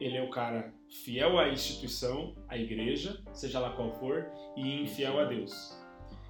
Ele 0.00 0.16
é 0.16 0.22
o 0.22 0.30
cara 0.30 0.72
fiel 1.04 1.38
à 1.38 1.48
instituição, 1.48 2.36
à 2.48 2.56
igreja, 2.56 3.20
seja 3.32 3.58
lá 3.58 3.70
qual 3.70 3.92
for, 3.92 4.30
e 4.56 4.82
infiel 4.82 5.18
a 5.18 5.24
Deus. 5.24 5.52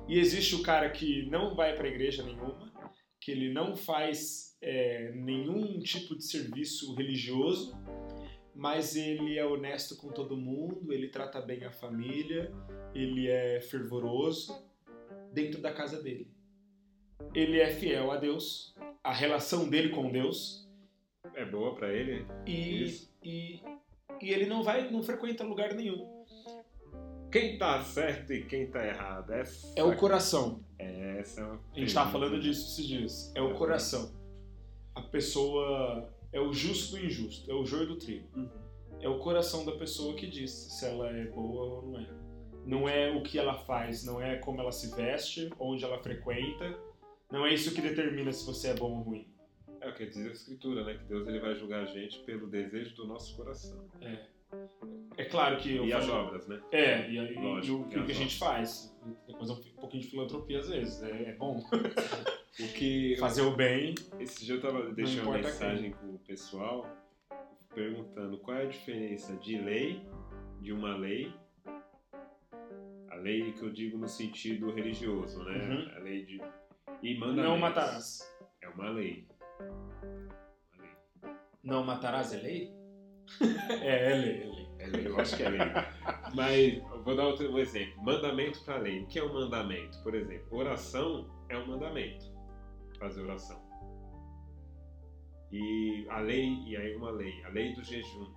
E 0.08 0.18
existe 0.18 0.54
o 0.54 0.62
cara 0.62 0.88
que 0.88 1.28
não 1.30 1.54
vai 1.54 1.76
para 1.76 1.86
igreja 1.86 2.22
nenhuma, 2.22 2.72
que 3.20 3.30
ele 3.30 3.52
não 3.52 3.76
faz 3.76 4.49
é, 4.60 5.10
nenhum 5.12 5.78
tipo 5.80 6.16
de 6.16 6.24
serviço 6.24 6.94
religioso, 6.94 7.74
mas 8.54 8.94
ele 8.94 9.38
é 9.38 9.44
honesto 9.44 9.96
com 9.96 10.08
todo 10.08 10.36
mundo, 10.36 10.92
ele 10.92 11.08
trata 11.08 11.40
bem 11.40 11.64
a 11.64 11.72
família, 11.72 12.52
ele 12.94 13.28
é 13.28 13.60
fervoroso 13.60 14.54
dentro 15.32 15.60
da 15.60 15.72
casa 15.72 16.02
dele. 16.02 16.30
Ele 17.34 17.60
é 17.60 17.70
fiel 17.70 18.10
a 18.10 18.16
Deus, 18.16 18.74
a 19.02 19.12
relação 19.12 19.68
dele 19.68 19.90
com 19.90 20.10
Deus 20.10 20.68
é 21.34 21.44
boa 21.44 21.74
para 21.74 21.92
ele. 21.92 22.26
E, 22.46 23.08
e, 23.22 23.60
e 24.20 24.30
ele 24.30 24.46
não 24.46 24.62
vai, 24.62 24.90
não 24.90 25.02
frequenta 25.02 25.44
lugar 25.44 25.74
nenhum. 25.74 26.20
Quem 27.30 27.56
tá 27.56 27.80
certo 27.84 28.32
e 28.32 28.44
quem 28.44 28.68
tá 28.68 28.84
errado? 28.84 29.32
Essa... 29.32 29.72
É 29.76 29.84
o 29.84 29.96
coração. 29.96 30.64
Essa 30.76 31.40
é 31.40 31.44
uma... 31.44 31.60
A 31.76 31.78
gente 31.78 31.94
tava 31.94 32.10
falando 32.10 32.40
disso 32.40 32.72
esses 32.72 32.88
dias. 32.88 33.32
É 33.36 33.40
o 33.40 33.54
coração 33.54 34.19
a 35.00 35.08
pessoa 35.08 36.08
é 36.32 36.40
o 36.40 36.52
justo 36.52 36.96
do 36.96 37.04
injusto, 37.04 37.50
é 37.50 37.54
o 37.54 37.64
joio 37.64 37.86
do 37.86 37.96
trigo. 37.96 38.28
Uhum. 38.36 38.48
É 39.00 39.08
o 39.08 39.18
coração 39.18 39.64
da 39.64 39.72
pessoa 39.72 40.14
que 40.14 40.26
diz 40.26 40.50
se 40.50 40.84
ela 40.84 41.08
é 41.08 41.24
boa 41.26 41.64
ou 41.64 41.86
não 41.86 42.00
é. 42.00 42.08
Não 42.66 42.88
é 42.88 43.10
o 43.10 43.22
que 43.22 43.38
ela 43.38 43.54
faz, 43.54 44.04
não 44.04 44.20
é 44.20 44.36
como 44.36 44.60
ela 44.60 44.70
se 44.70 44.94
veste, 44.94 45.50
onde 45.58 45.82
ela 45.82 45.98
frequenta. 45.98 46.78
Não 47.30 47.46
é 47.46 47.54
isso 47.54 47.74
que 47.74 47.80
determina 47.80 48.30
se 48.32 48.44
você 48.44 48.68
é 48.68 48.74
bom 48.74 48.98
ou 48.98 49.02
ruim. 49.02 49.26
É 49.80 49.88
o 49.88 49.94
que 49.94 50.04
diz 50.04 50.26
a 50.26 50.30
Escritura, 50.30 50.84
né? 50.84 50.94
Que 50.94 51.04
Deus 51.04 51.26
ele 51.26 51.40
vai 51.40 51.54
julgar 51.54 51.82
a 51.82 51.86
gente 51.86 52.18
pelo 52.20 52.46
desejo 52.46 52.94
do 52.96 53.06
nosso 53.06 53.34
coração. 53.34 53.88
É. 54.02 54.26
É 55.16 55.24
claro 55.24 55.56
que. 55.58 55.76
e 55.76 55.92
as 55.92 56.08
obras, 56.08 56.46
né? 56.46 56.60
É, 56.70 57.08
e, 57.08 57.16
e, 57.16 57.34
Lógico, 57.34 57.78
e 57.78 57.82
o 57.82 57.88
que, 57.88 58.04
que 58.04 58.12
a 58.12 58.14
gente 58.14 58.36
faz. 58.36 58.94
Depois 59.26 59.48
um 59.48 59.56
pouquinho 59.80 60.02
de 60.02 60.10
filantropia 60.10 60.58
às 60.58 60.68
vezes, 60.68 61.02
é, 61.02 61.30
é 61.30 61.32
bom. 61.32 61.62
O 62.58 62.72
que 62.72 63.16
fazer 63.18 63.42
o 63.42 63.54
bem. 63.54 63.94
Esse 64.18 64.44
dia 64.44 64.56
eu 64.56 64.60
tava 64.60 64.92
deixando 64.92 65.28
uma 65.28 65.38
mensagem 65.38 65.92
com 65.92 66.14
o 66.14 66.18
pessoal 66.18 66.86
perguntando 67.74 68.38
qual 68.38 68.56
é 68.56 68.62
a 68.62 68.68
diferença 68.68 69.36
de 69.36 69.56
lei, 69.56 70.04
de 70.60 70.72
uma 70.72 70.96
lei, 70.96 71.32
a 73.08 73.14
lei 73.14 73.52
que 73.52 73.62
eu 73.62 73.70
digo 73.70 73.96
no 73.96 74.08
sentido 74.08 74.72
religioso, 74.72 75.42
né? 75.44 75.52
Uhum. 75.52 75.96
A 75.96 75.98
lei 76.00 76.24
de 76.24 76.40
e 77.02 77.18
mandamentos. 77.18 77.50
Não 77.50 77.58
matarás. 77.58 78.36
É 78.60 78.68
uma 78.68 78.90
lei. 78.90 79.26
uma 79.58 80.80
lei. 80.80 80.98
Não 81.62 81.84
matarás 81.84 82.32
é 82.34 82.38
lei? 82.38 82.74
é, 83.82 84.12
é 84.12 84.14
lei, 84.16 84.42
é 84.42 84.46
lei. 84.46 84.68
É 84.78 84.86
lei, 84.86 85.06
eu 85.06 85.20
acho 85.20 85.36
que 85.36 85.42
é 85.42 85.48
lei. 85.48 85.60
Mas 86.34 86.74
eu 86.74 87.02
vou 87.02 87.16
dar 87.16 87.26
outro 87.26 87.50
um 87.50 87.58
exemplo. 87.58 88.02
Mandamento 88.02 88.64
para 88.64 88.78
lei. 88.78 89.00
O 89.00 89.06
que 89.06 89.18
é 89.18 89.24
um 89.24 89.32
mandamento? 89.32 90.02
Por 90.02 90.14
exemplo, 90.14 90.58
oração 90.58 91.30
é 91.48 91.56
um 91.56 91.66
mandamento 91.66 92.29
fazer 93.00 93.22
oração. 93.22 93.60
E 95.50 96.06
a 96.08 96.20
lei, 96.20 96.62
e 96.66 96.76
aí 96.76 96.94
uma 96.94 97.10
lei, 97.10 97.42
a 97.44 97.48
lei 97.48 97.74
do 97.74 97.82
jejum 97.82 98.32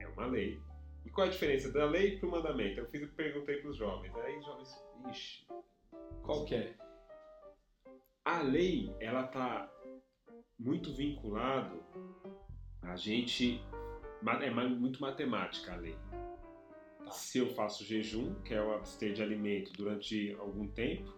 é 0.00 0.08
uma 0.08 0.26
lei. 0.26 0.60
E 1.04 1.10
qual 1.10 1.28
a 1.28 1.30
diferença 1.30 1.70
da 1.70 1.84
lei 1.84 2.18
para 2.18 2.28
o 2.28 2.32
mandamento? 2.32 2.80
Eu 2.80 2.86
fiz, 2.86 3.08
perguntei 3.12 3.58
para 3.58 3.70
os 3.70 3.76
jovens. 3.76 4.12
Aí 4.16 4.38
os 4.38 4.44
jovens, 4.44 4.84
ixi. 5.08 5.46
Qual 6.24 6.44
que 6.44 6.56
é? 6.56 6.74
a 8.24 8.40
lei, 8.40 8.94
ela 9.00 9.24
tá 9.24 9.70
muito 10.58 10.92
vinculado 10.92 11.82
a 12.82 12.96
gente 12.96 13.60
é 14.40 14.50
muito 14.50 15.00
matemática 15.00 15.72
a 15.72 15.76
lei. 15.76 15.96
Tá. 17.04 17.10
Se 17.10 17.38
eu 17.38 17.48
faço 17.54 17.84
jejum, 17.84 18.34
que 18.42 18.54
é 18.54 18.62
o 18.62 18.74
abster 18.74 19.12
de 19.12 19.22
alimento 19.22 19.72
durante 19.72 20.34
algum 20.38 20.68
tempo, 20.68 21.12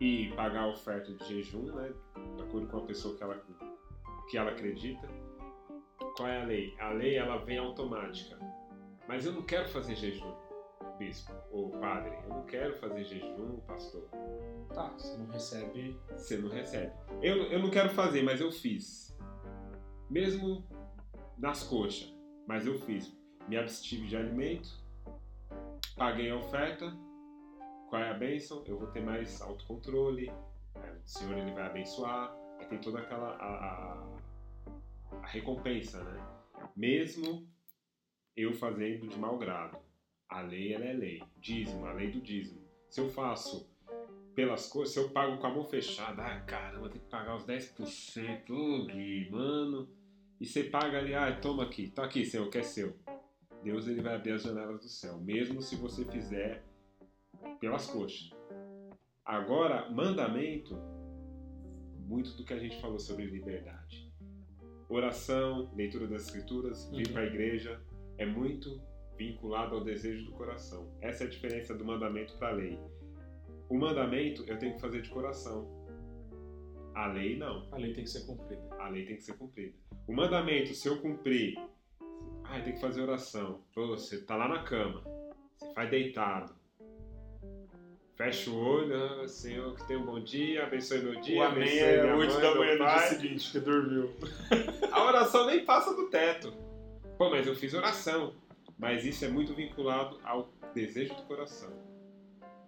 e 0.00 0.32
pagar 0.36 0.62
a 0.62 0.68
oferta 0.68 1.12
de 1.12 1.24
jejum, 1.24 1.72
né, 1.74 1.92
de 2.36 2.42
acordo 2.42 2.66
com 2.68 2.78
a 2.78 2.86
pessoa 2.86 3.16
que 3.16 3.22
ela, 3.22 3.42
que 4.30 4.38
ela 4.38 4.50
acredita, 4.50 5.08
qual 6.16 6.28
é 6.28 6.42
a 6.42 6.44
lei? 6.44 6.74
A 6.78 6.90
lei 6.90 7.16
ela 7.16 7.38
vem 7.38 7.58
automática. 7.58 8.38
Mas 9.06 9.24
eu 9.24 9.32
não 9.32 9.42
quero 9.42 9.68
fazer 9.68 9.94
jejum, 9.96 10.34
bispo 10.98 11.32
ou 11.50 11.70
padre. 11.70 12.12
Eu 12.24 12.28
não 12.28 12.44
quero 12.44 12.74
fazer 12.74 13.04
jejum, 13.04 13.60
pastor. 13.66 14.08
Tá, 14.74 14.90
você 14.90 15.16
não 15.16 15.26
recebe. 15.26 15.96
Você 16.10 16.36
não 16.36 16.48
recebe. 16.48 16.92
Eu, 17.22 17.44
eu 17.44 17.58
não 17.58 17.70
quero 17.70 17.90
fazer, 17.90 18.22
mas 18.22 18.40
eu 18.40 18.52
fiz. 18.52 19.16
Mesmo 20.10 20.66
nas 21.38 21.62
coxas, 21.62 22.12
mas 22.46 22.66
eu 22.66 22.78
fiz. 22.80 23.16
Me 23.48 23.56
abstive 23.56 24.06
de 24.06 24.16
alimento, 24.16 24.68
paguei 25.96 26.30
a 26.30 26.36
oferta. 26.36 26.92
Qual 27.88 28.02
é 28.02 28.10
a 28.10 28.14
bênção? 28.14 28.62
Eu 28.66 28.78
vou 28.78 28.88
ter 28.88 29.00
mais 29.00 29.40
autocontrole. 29.40 30.30
O 30.30 31.08
Senhor 31.08 31.38
ele 31.38 31.52
vai 31.52 31.66
abençoar. 31.66 32.36
Aí 32.58 32.66
tem 32.66 32.78
toda 32.78 32.98
aquela 32.98 33.30
a, 33.36 33.54
a, 33.64 35.20
a 35.22 35.26
recompensa, 35.26 36.02
né? 36.04 36.20
Mesmo 36.76 37.48
eu 38.36 38.52
fazendo 38.52 39.08
de 39.08 39.18
mau 39.18 39.38
grado. 39.38 39.78
A 40.28 40.42
lei 40.42 40.74
ela 40.74 40.84
é 40.84 40.92
lei. 40.92 41.22
Dízimo, 41.38 41.86
a 41.86 41.92
lei 41.92 42.10
do 42.10 42.20
dízimo. 42.20 42.60
Se 42.90 43.00
eu 43.00 43.08
faço 43.08 43.66
pelas 44.34 44.68
coisas, 44.68 44.92
se 44.92 45.00
eu 45.00 45.08
pago 45.08 45.38
com 45.38 45.46
a 45.46 45.50
mão 45.50 45.64
fechada, 45.64 46.22
ah, 46.22 46.40
caramba, 46.42 46.90
tem 46.90 47.00
que 47.00 47.08
pagar 47.08 47.36
os 47.36 47.44
10%, 47.44 48.50
ô 48.50 48.86
Gui, 48.86 49.30
mano. 49.30 49.88
E 50.38 50.46
você 50.46 50.64
paga 50.64 50.98
ali, 50.98 51.14
ah, 51.14 51.34
toma 51.40 51.64
aqui, 51.64 51.88
tá 51.88 52.04
aqui, 52.04 52.24
Senhor, 52.24 52.48
que 52.48 52.58
é 52.58 52.62
seu. 52.62 52.94
Deus 53.64 53.88
ele 53.88 54.00
vai 54.02 54.14
abrir 54.14 54.32
as 54.32 54.42
janelas 54.42 54.80
do 54.80 54.88
céu, 54.88 55.18
mesmo 55.18 55.60
se 55.60 55.74
você 55.74 56.04
fizer 56.04 56.67
pelas 57.60 57.86
coxas. 57.86 58.30
Agora, 59.24 59.90
mandamento, 59.90 60.76
muito 62.06 62.36
do 62.36 62.44
que 62.44 62.54
a 62.54 62.58
gente 62.58 62.80
falou 62.80 62.98
sobre 62.98 63.26
liberdade. 63.26 64.10
Oração, 64.88 65.70
leitura 65.74 66.06
das 66.06 66.24
escrituras, 66.24 66.90
vir 66.90 67.06
uhum. 67.06 67.12
para 67.12 67.22
a 67.22 67.26
igreja, 67.26 67.80
é 68.16 68.24
muito 68.24 68.80
vinculado 69.18 69.74
ao 69.74 69.84
desejo 69.84 70.24
do 70.24 70.32
coração. 70.32 70.90
Essa 71.00 71.24
é 71.24 71.26
a 71.26 71.30
diferença 71.30 71.74
do 71.74 71.84
mandamento 71.84 72.36
para 72.38 72.48
a 72.48 72.52
lei. 72.52 72.78
O 73.68 73.76
mandamento 73.76 74.44
eu 74.46 74.58
tenho 74.58 74.74
que 74.74 74.80
fazer 74.80 75.02
de 75.02 75.10
coração. 75.10 75.68
A 76.94 77.06
lei 77.08 77.36
não. 77.36 77.68
A 77.70 77.76
lei 77.76 77.92
tem 77.92 78.04
que 78.04 78.10
ser 78.10 78.24
cumprida. 78.24 78.62
A 78.78 78.88
lei 78.88 79.04
tem 79.04 79.16
que 79.16 79.22
ser 79.22 79.36
cumprida. 79.36 79.74
O 80.06 80.12
mandamento, 80.12 80.72
se 80.72 80.88
eu 80.88 81.02
cumprir, 81.02 81.58
ah, 82.44 82.60
tem 82.60 82.72
que 82.72 82.80
fazer 82.80 83.02
oração. 83.02 83.60
Pô, 83.74 83.88
você 83.88 84.22
tá 84.24 84.36
lá 84.36 84.48
na 84.48 84.62
cama, 84.62 85.02
você 85.58 85.72
faz 85.74 85.90
deitado. 85.90 86.54
Fecha 88.18 88.50
o 88.50 88.58
olho, 88.58 89.28
Senhor, 89.28 89.76
que 89.76 89.86
tenha 89.86 90.00
um 90.00 90.04
bom 90.04 90.18
dia, 90.18 90.64
abençoe 90.64 90.98
meu 90.98 91.20
dia. 91.20 91.38
O 91.38 91.42
amém 91.44 91.78
é 91.78 92.12
8 92.12 92.40
da 92.40 92.52
manhã 92.52 92.76
no 92.76 92.84
dia 92.84 92.98
seguinte, 93.02 93.52
que 93.52 93.60
dormiu. 93.60 94.12
A 94.90 95.04
oração 95.04 95.46
nem 95.46 95.64
passa 95.64 95.94
do 95.94 96.10
teto. 96.10 96.52
Pô, 97.16 97.30
mas 97.30 97.46
eu 97.46 97.54
fiz 97.54 97.74
oração. 97.74 98.34
Mas 98.76 99.04
isso 99.04 99.24
é 99.24 99.28
muito 99.28 99.54
vinculado 99.54 100.18
ao 100.24 100.50
desejo 100.74 101.14
do 101.14 101.22
coração. 101.22 101.70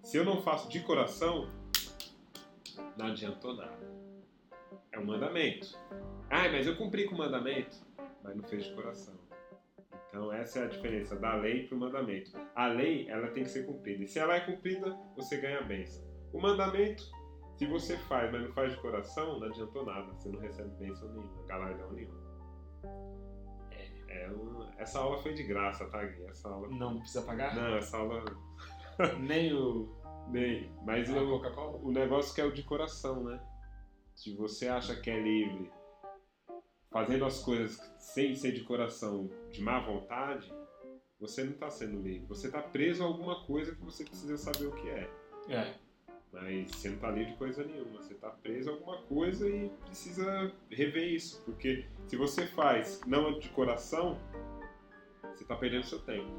Se 0.04 0.16
eu 0.16 0.24
não 0.24 0.40
faço 0.40 0.68
de 0.68 0.78
coração, 0.80 1.48
não 2.96 3.06
adiantou 3.06 3.52
nada. 3.52 3.90
É 4.92 5.00
um 5.00 5.04
mandamento. 5.04 5.76
Ah, 6.30 6.48
mas 6.48 6.64
eu 6.64 6.76
cumpri 6.76 7.06
com 7.06 7.16
o 7.16 7.18
mandamento, 7.18 7.76
mas 8.22 8.36
não 8.36 8.44
fez 8.44 8.66
de 8.66 8.72
coração. 8.72 9.14
Então 10.10 10.32
essa 10.32 10.58
é 10.58 10.64
a 10.64 10.66
diferença 10.66 11.16
da 11.16 11.36
lei 11.36 11.68
para 11.68 11.76
o 11.76 11.80
mandamento. 11.80 12.32
A 12.56 12.66
lei 12.66 13.08
ela 13.08 13.28
tem 13.28 13.44
que 13.44 13.50
ser 13.50 13.64
cumprida. 13.64 14.02
E 14.02 14.08
se 14.08 14.18
ela 14.18 14.34
é 14.34 14.40
cumprida, 14.40 14.98
você 15.16 15.36
ganha 15.36 15.60
a 15.60 15.62
bênção. 15.62 16.04
O 16.32 16.40
mandamento, 16.40 17.04
se 17.56 17.64
você 17.66 17.96
faz, 17.96 18.30
mas 18.32 18.42
não 18.42 18.52
faz 18.52 18.72
de 18.72 18.80
coração, 18.80 19.38
não 19.38 19.46
adiantou 19.46 19.86
nada. 19.86 20.12
Você 20.12 20.28
não 20.28 20.40
recebe 20.40 20.68
bênção 20.84 21.08
nenhuma, 21.12 21.46
galardão 21.46 21.92
nenhum. 21.92 22.20
É, 24.08 24.28
um... 24.30 24.68
Essa 24.78 24.98
aula 24.98 25.18
foi 25.18 25.32
de 25.32 25.44
graça, 25.44 25.86
tá, 25.86 26.04
Gui? 26.04 26.24
Essa 26.26 26.48
aula... 26.48 26.68
Não 26.68 26.98
precisa 26.98 27.22
pagar? 27.22 27.54
Não, 27.54 27.76
essa 27.76 27.96
aula... 27.96 28.24
Nem 29.20 29.54
o... 29.54 29.88
Nem. 30.28 30.72
Mas 30.84 31.08
o, 31.08 31.40
o 31.82 31.90
negócio 31.92 32.34
que 32.34 32.40
é 32.40 32.44
o 32.44 32.52
de 32.52 32.62
coração, 32.64 33.22
né? 33.24 33.40
Se 34.14 34.34
você 34.34 34.68
acha 34.68 35.00
que 35.00 35.08
é 35.08 35.20
livre, 35.20 35.70
fazendo 36.90 37.24
as 37.24 37.40
coisas 37.40 37.81
sem 37.98 38.35
ser 38.35 38.53
de 38.53 38.62
coração, 38.64 39.31
de 39.50 39.62
má 39.62 39.79
vontade, 39.81 40.53
você 41.18 41.44
não 41.44 41.53
está 41.53 41.70
sendo 41.70 42.00
livre. 42.00 42.26
Você 42.26 42.48
está 42.48 42.61
preso 42.61 43.03
a 43.03 43.07
alguma 43.07 43.44
coisa 43.44 43.74
que 43.74 43.83
você 43.83 44.05
precisa 44.05 44.37
saber 44.37 44.66
o 44.66 44.72
que 44.72 44.88
é. 44.88 45.11
É. 45.48 45.74
Mas 46.33 46.70
você 46.70 46.88
não 46.88 46.96
está 46.96 47.11
livre 47.11 47.33
de 47.33 47.38
coisa 47.38 47.64
nenhuma. 47.64 48.03
Você 48.03 48.14
está 48.14 48.31
preso 48.31 48.70
a 48.70 48.72
alguma 48.72 49.03
coisa 49.03 49.48
e 49.48 49.68
precisa 49.85 50.53
rever 50.70 51.12
isso. 51.12 51.42
Porque 51.44 51.87
se 52.07 52.16
você 52.16 52.46
faz 52.46 53.00
não 53.07 53.38
de 53.38 53.48
coração, 53.50 54.18
você 55.22 55.42
está 55.42 55.55
perdendo 55.57 55.85
seu 55.85 56.00
tempo. 56.00 56.31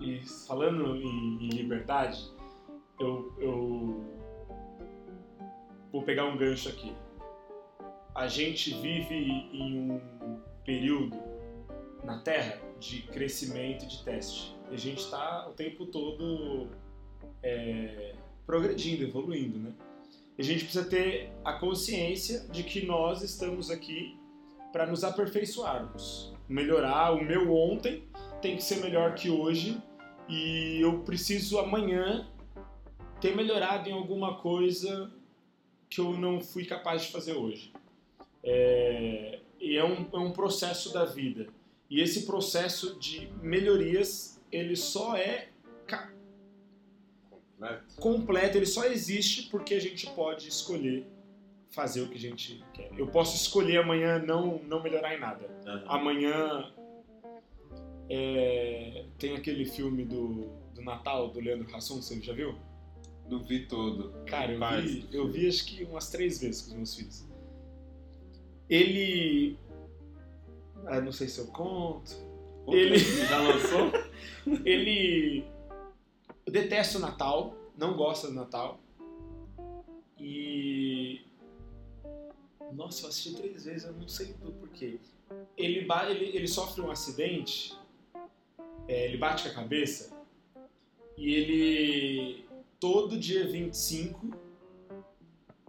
E 0.00 0.20
falando 0.46 0.96
em, 0.96 1.46
em 1.46 1.48
liberdade, 1.50 2.32
eu, 2.98 3.34
eu 3.38 4.04
vou 5.92 6.02
pegar 6.02 6.24
um 6.24 6.36
gancho 6.36 6.68
aqui 6.68 6.94
a 8.16 8.28
gente 8.28 8.72
vive 8.80 9.14
em 9.14 9.90
um 9.90 10.00
período 10.64 11.16
na 12.02 12.18
Terra 12.18 12.58
de 12.80 13.02
crescimento 13.02 13.84
e 13.84 13.88
de 13.88 14.02
teste. 14.04 14.56
E 14.70 14.74
a 14.74 14.78
gente 14.78 15.00
está 15.00 15.46
o 15.46 15.52
tempo 15.52 15.84
todo 15.84 16.70
é, 17.42 18.14
progredindo, 18.46 19.04
evoluindo, 19.04 19.58
né? 19.58 19.74
E 20.38 20.40
a 20.40 20.44
gente 20.44 20.64
precisa 20.64 20.88
ter 20.88 21.30
a 21.44 21.52
consciência 21.54 22.48
de 22.48 22.62
que 22.62 22.86
nós 22.86 23.22
estamos 23.22 23.70
aqui 23.70 24.18
para 24.72 24.86
nos 24.86 25.04
aperfeiçoarmos, 25.04 26.32
melhorar. 26.48 27.12
O 27.12 27.22
meu 27.22 27.54
ontem 27.54 28.04
tem 28.40 28.56
que 28.56 28.64
ser 28.64 28.76
melhor 28.76 29.14
que 29.14 29.28
hoje 29.28 29.78
e 30.26 30.80
eu 30.80 31.00
preciso 31.00 31.58
amanhã 31.58 32.26
ter 33.20 33.36
melhorado 33.36 33.90
em 33.90 33.92
alguma 33.92 34.38
coisa 34.38 35.12
que 35.90 36.00
eu 36.00 36.16
não 36.16 36.40
fui 36.40 36.64
capaz 36.64 37.02
de 37.02 37.12
fazer 37.12 37.34
hoje. 37.34 37.72
É, 38.46 39.40
e 39.60 39.76
é 39.76 39.84
um, 39.84 40.08
é 40.12 40.18
um 40.18 40.30
processo 40.30 40.92
da 40.92 41.04
vida. 41.04 41.48
E 41.90 42.00
esse 42.00 42.24
processo 42.24 42.98
de 42.98 43.28
melhorias, 43.42 44.40
ele 44.50 44.76
só 44.76 45.16
é 45.16 45.48
completo. 47.58 48.00
completo, 48.00 48.58
ele 48.58 48.66
só 48.66 48.84
existe 48.84 49.48
porque 49.50 49.74
a 49.74 49.80
gente 49.80 50.06
pode 50.10 50.48
escolher 50.48 51.06
fazer 51.70 52.02
o 52.02 52.08
que 52.08 52.16
a 52.16 52.20
gente 52.20 52.64
quer. 52.72 52.90
Eu 52.96 53.06
posso 53.08 53.36
escolher 53.36 53.78
amanhã 53.78 54.18
não, 54.18 54.58
não 54.64 54.82
melhorar 54.82 55.14
em 55.14 55.20
nada. 55.20 55.46
Uhum. 55.66 55.90
Amanhã 55.90 56.72
é, 58.08 59.04
tem 59.18 59.36
aquele 59.36 59.64
filme 59.64 60.04
do, 60.04 60.48
do 60.74 60.82
Natal 60.82 61.28
do 61.28 61.40
Leandro 61.40 61.74
Hassum, 61.74 62.00
você 62.00 62.20
já 62.20 62.32
viu? 62.32 62.54
Não 63.28 63.42
vi 63.42 63.66
todo. 63.66 64.14
Cara, 64.26 64.52
eu 64.52 64.82
vi, 64.82 65.08
eu 65.12 65.28
vi 65.28 65.48
acho 65.48 65.66
que 65.66 65.84
umas 65.84 66.08
três 66.10 66.40
vezes 66.40 66.62
com 66.62 66.68
os 66.68 66.76
meus 66.76 66.94
filhos. 66.94 67.26
Ele. 68.68 69.58
Ah, 70.86 71.00
não 71.00 71.12
sei 71.12 71.28
se 71.28 71.38
eu 71.40 71.46
conto. 71.46 72.12
ele 72.68 72.98
já 72.98 73.38
lançou? 73.40 73.92
ele 74.64 75.44
detesta 76.44 76.98
o 76.98 77.00
Natal, 77.00 77.56
não 77.76 77.96
gosta 77.96 78.28
do 78.28 78.34
Natal. 78.34 78.80
E. 80.18 81.20
Nossa, 82.72 83.04
eu 83.04 83.08
assisti 83.08 83.34
três 83.34 83.64
vezes, 83.64 83.84
eu 83.84 83.92
não 83.92 84.08
sei 84.08 84.32
do 84.34 84.52
porquê. 84.52 84.98
Ele, 85.56 85.86
ele, 86.10 86.36
ele 86.36 86.48
sofre 86.48 86.80
um 86.80 86.90
acidente, 86.90 87.76
é, 88.88 89.06
ele 89.06 89.16
bate 89.16 89.44
com 89.44 89.48
a 89.50 89.54
cabeça, 89.54 90.16
e 91.16 91.34
ele. 91.34 92.46
Todo 92.78 93.18
dia 93.18 93.48
25 93.48 94.45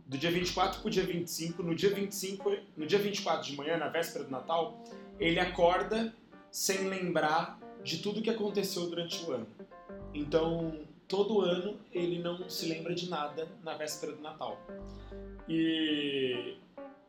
do 0.07 0.17
dia 0.17 0.31
24 0.31 0.79
para 0.79 0.87
o 0.87 0.89
dia 0.89 1.03
25, 1.03 1.61
no 1.61 1.75
dia 1.75 1.89
25, 1.89 2.57
no 2.77 2.85
dia 2.85 2.97
24 2.97 3.45
de 3.45 3.55
manhã, 3.57 3.77
na 3.77 3.89
véspera 3.89 4.23
do 4.23 4.31
Natal, 4.31 4.81
ele 5.19 5.39
acorda 5.39 6.13
sem 6.49 6.87
lembrar 6.87 7.59
de 7.83 7.97
tudo 7.97 8.21
que 8.21 8.29
aconteceu 8.29 8.87
durante 8.87 9.23
o 9.25 9.33
ano. 9.33 9.47
Então, 10.13 10.79
todo 11.07 11.41
ano 11.41 11.77
ele 11.91 12.19
não 12.19 12.49
se 12.49 12.67
lembra 12.67 12.95
de 12.95 13.09
nada 13.09 13.47
na 13.63 13.75
véspera 13.75 14.13
do 14.13 14.21
Natal. 14.21 14.59
E 15.47 16.55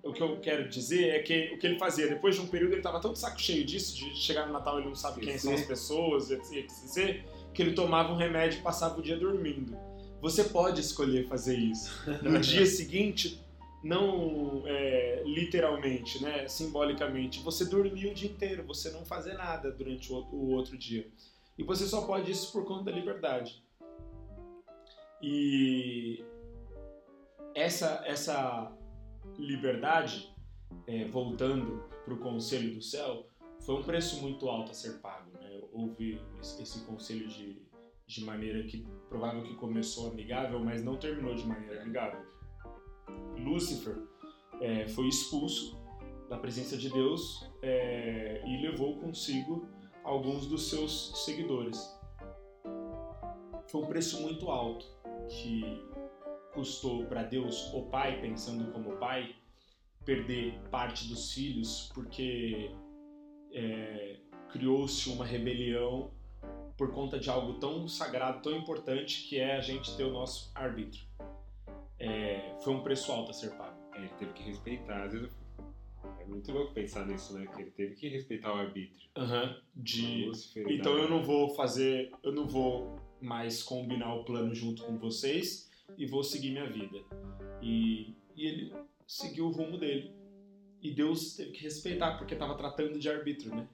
o 0.02 0.12
que 0.12 0.20
eu 0.20 0.38
quero 0.40 0.68
dizer 0.68 1.08
é 1.10 1.18
que 1.20 1.52
o 1.54 1.58
que 1.58 1.66
ele 1.66 1.78
fazia, 1.78 2.08
depois 2.08 2.34
de 2.34 2.40
um 2.40 2.46
período 2.46 2.72
ele 2.72 2.80
estava 2.80 3.00
tão 3.00 3.12
de 3.12 3.18
saco 3.18 3.40
cheio 3.40 3.64
disso, 3.64 3.96
de 3.96 4.16
chegar 4.16 4.46
no 4.46 4.52
Natal 4.52 4.78
ele 4.78 4.88
não 4.88 4.94
sabe 4.94 5.20
quem 5.20 5.38
são 5.38 5.54
as 5.54 5.62
pessoas, 5.62 6.30
etc, 6.30 7.24
que 7.54 7.62
ele 7.62 7.74
tomava 7.74 8.12
um 8.12 8.16
remédio 8.16 8.58
e 8.58 8.62
passava 8.62 8.98
o 8.98 9.02
dia 9.02 9.16
dormindo. 9.16 9.76
Você 10.20 10.44
pode 10.44 10.80
escolher 10.80 11.26
fazer 11.28 11.56
isso. 11.56 11.90
No 12.22 12.40
dia 12.40 12.66
seguinte, 12.66 13.44
não 13.82 14.62
é, 14.66 15.22
literalmente, 15.24 16.22
né, 16.22 16.48
simbolicamente, 16.48 17.40
você 17.40 17.64
dormir 17.64 18.08
o 18.08 18.14
dia 18.14 18.30
inteiro, 18.30 18.64
você 18.64 18.90
não 18.90 19.04
fazer 19.04 19.34
nada 19.34 19.70
durante 19.70 20.12
o, 20.12 20.16
o 20.32 20.50
outro 20.50 20.76
dia. 20.76 21.08
E 21.56 21.62
você 21.62 21.86
só 21.86 22.02
pode 22.02 22.30
isso 22.30 22.52
por 22.52 22.64
conta 22.64 22.84
da 22.84 22.92
liberdade. 22.92 23.62
E 25.20 26.24
essa, 27.54 28.02
essa 28.06 28.72
liberdade, 29.36 30.32
é, 30.86 31.04
voltando 31.06 31.84
para 32.04 32.14
o 32.14 32.18
conselho 32.18 32.74
do 32.74 32.82
céu, 32.82 33.26
foi 33.60 33.74
um 33.74 33.82
preço 33.82 34.20
muito 34.20 34.48
alto 34.48 34.70
a 34.70 34.74
ser 34.74 35.00
pago. 35.00 35.30
Né? 35.40 35.60
Houve 35.72 36.20
esse 36.40 36.84
conselho 36.84 37.28
de, 37.28 37.60
de 38.08 38.24
maneira 38.24 38.62
que 38.64 38.86
provável 39.08 39.42
que 39.42 39.54
começou 39.54 40.10
amigável, 40.10 40.58
mas 40.58 40.82
não 40.82 40.96
terminou 40.96 41.34
de 41.34 41.46
maneira 41.46 41.82
amigável. 41.82 42.24
Lúcifer 43.36 43.96
é, 44.60 44.88
foi 44.88 45.08
expulso 45.08 45.78
da 46.28 46.38
presença 46.38 46.76
de 46.76 46.90
Deus 46.90 47.48
é, 47.62 48.42
e 48.46 48.62
levou 48.62 48.98
consigo 48.98 49.68
alguns 50.02 50.46
dos 50.46 50.70
seus 50.70 51.24
seguidores. 51.24 51.78
Foi 53.70 53.82
um 53.82 53.86
preço 53.86 54.22
muito 54.22 54.50
alto 54.50 54.86
que 55.28 55.62
custou 56.54 57.04
para 57.04 57.22
Deus, 57.22 57.72
o 57.74 57.82
Pai, 57.90 58.20
pensando 58.22 58.72
como 58.72 58.96
Pai, 58.96 59.34
perder 60.04 60.58
parte 60.70 61.06
dos 61.08 61.34
filhos 61.34 61.90
porque 61.94 62.70
é, 63.52 64.16
criou-se 64.50 65.10
uma 65.10 65.26
rebelião 65.26 66.10
por 66.78 66.92
conta 66.92 67.18
de 67.18 67.28
algo 67.28 67.54
tão 67.54 67.88
sagrado, 67.88 68.40
tão 68.40 68.56
importante 68.56 69.24
que 69.28 69.36
é 69.36 69.56
a 69.56 69.60
gente 69.60 69.96
ter 69.96 70.04
o 70.04 70.12
nosso 70.12 70.52
arbítrio. 70.54 71.04
É, 71.98 72.56
foi 72.62 72.72
um 72.72 72.82
preço 72.84 73.10
alto 73.10 73.32
a 73.32 73.34
ser 73.34 73.50
pago. 73.56 73.76
É, 73.92 73.98
ele 73.98 74.08
teve 74.10 74.32
que 74.32 74.44
respeitar. 74.44 75.02
Às 75.02 75.12
vezes 75.12 75.36
é 76.20 76.24
muito 76.24 76.52
louco 76.52 76.72
pensar 76.72 77.04
nisso, 77.04 77.36
né? 77.36 77.48
Que 77.48 77.62
ele 77.62 77.70
teve 77.72 77.96
que 77.96 78.08
respeitar 78.08 78.54
o 78.54 78.58
arbítrio. 78.58 79.10
Uhum, 79.16 79.60
de... 79.74 80.30
Então 80.68 80.96
eu 80.96 81.10
não 81.10 81.24
vou 81.24 81.50
fazer, 81.56 82.12
eu 82.22 82.30
não 82.30 82.46
vou 82.46 82.96
mais 83.20 83.60
combinar 83.60 84.14
o 84.14 84.24
plano 84.24 84.54
junto 84.54 84.84
com 84.84 84.96
vocês 84.96 85.68
e 85.96 86.06
vou 86.06 86.22
seguir 86.22 86.52
minha 86.52 86.70
vida. 86.70 87.00
E, 87.60 88.14
e 88.36 88.46
ele 88.46 88.72
seguiu 89.04 89.46
o 89.46 89.50
rumo 89.50 89.76
dele. 89.76 90.12
E 90.80 90.92
Deus 90.92 91.34
teve 91.34 91.50
que 91.50 91.64
respeitar, 91.64 92.16
porque 92.16 92.34
estava 92.34 92.54
tratando 92.54 93.00
de 93.00 93.10
arbítrio, 93.10 93.52
né? 93.52 93.66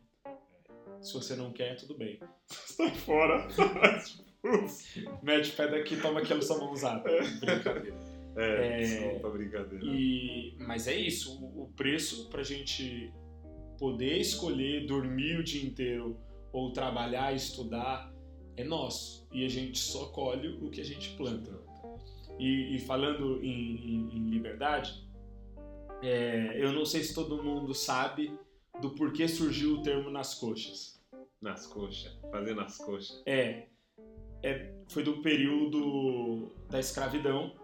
Se 1.05 1.13
você 1.13 1.37
não 1.37 1.53
quer, 1.53 1.77
tudo 1.77 1.97
bem. 1.97 2.19
Sai 2.49 2.91
fora. 2.95 3.47
Mete 5.23 5.53
pé 5.53 5.69
daqui, 5.69 6.01
toma 6.01 6.21
aquela 6.21 6.41
sua 6.41 6.59
mãozada. 6.59 7.11
Brincadeira. 7.41 8.15
É, 8.37 8.83
é 8.83 9.21
só 9.21 9.31
brincadeira. 9.31 9.85
E, 9.85 10.57
mas 10.59 10.89
é 10.89 10.97
isso, 10.97 11.39
o, 11.41 11.65
o 11.65 11.73
preço 11.77 12.29
pra 12.31 12.43
gente 12.43 13.13
poder 13.79 14.19
escolher 14.19 14.87
dormir 14.87 15.39
o 15.39 15.45
dia 15.45 15.65
inteiro 15.65 16.19
ou 16.53 16.73
trabalhar, 16.73 17.35
estudar, 17.35 18.13
é 18.57 18.65
nosso. 18.65 19.29
E 19.33 19.45
a 19.45 19.49
gente 19.49 19.79
só 19.79 20.07
colhe 20.07 20.49
o 20.63 20.71
que 20.71 20.81
a 20.81 20.85
gente 20.85 21.11
planta. 21.17 21.53
E, 22.39 22.77
e 22.77 22.79
falando 22.81 23.43
em, 23.43 23.77
em, 23.77 24.17
em 24.17 24.31
liberdade, 24.31 25.07
é, 26.03 26.57
eu 26.57 26.73
não 26.73 26.85
sei 26.85 27.03
se 27.03 27.15
todo 27.15 27.43
mundo 27.43 27.75
sabe 27.75 28.33
do 28.81 28.91
porquê 28.91 29.29
surgiu 29.29 29.75
o 29.75 29.83
termo 29.83 30.11
nas 30.11 30.35
coxas. 30.35 30.94
Nas 31.45 31.67
coxas, 31.67 32.19
fazer 32.31 32.55
nas 32.55 32.79
coxas. 32.79 33.23
É, 33.27 33.67
é 34.43 34.73
foi 34.89 35.03
do 35.03 35.21
período 35.21 36.55
da 36.71 36.81
escravidão, 36.81 37.55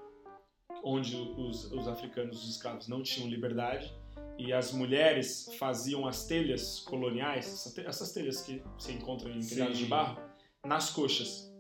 onde 0.85 1.17
os, 1.17 1.73
os 1.73 1.89
africanos, 1.89 2.45
os 2.45 2.51
escravos, 2.51 2.89
não 2.89 3.03
tinham 3.03 3.29
liberdade 3.29 3.91
e 4.39 4.53
as 4.53 4.73
mulheres 4.73 5.55
faziam 5.59 6.07
as 6.07 6.27
telhas 6.27 6.81
coloniais, 6.81 7.75
essas 7.79 8.13
telhas 8.13 8.43
que 8.43 8.63
se 8.79 8.93
encontram 8.93 9.31
em 9.31 9.41
telhados 9.41 9.79
de 9.79 9.87
barro, 9.87 10.21
nas 10.65 10.91
coxas. 10.91 11.51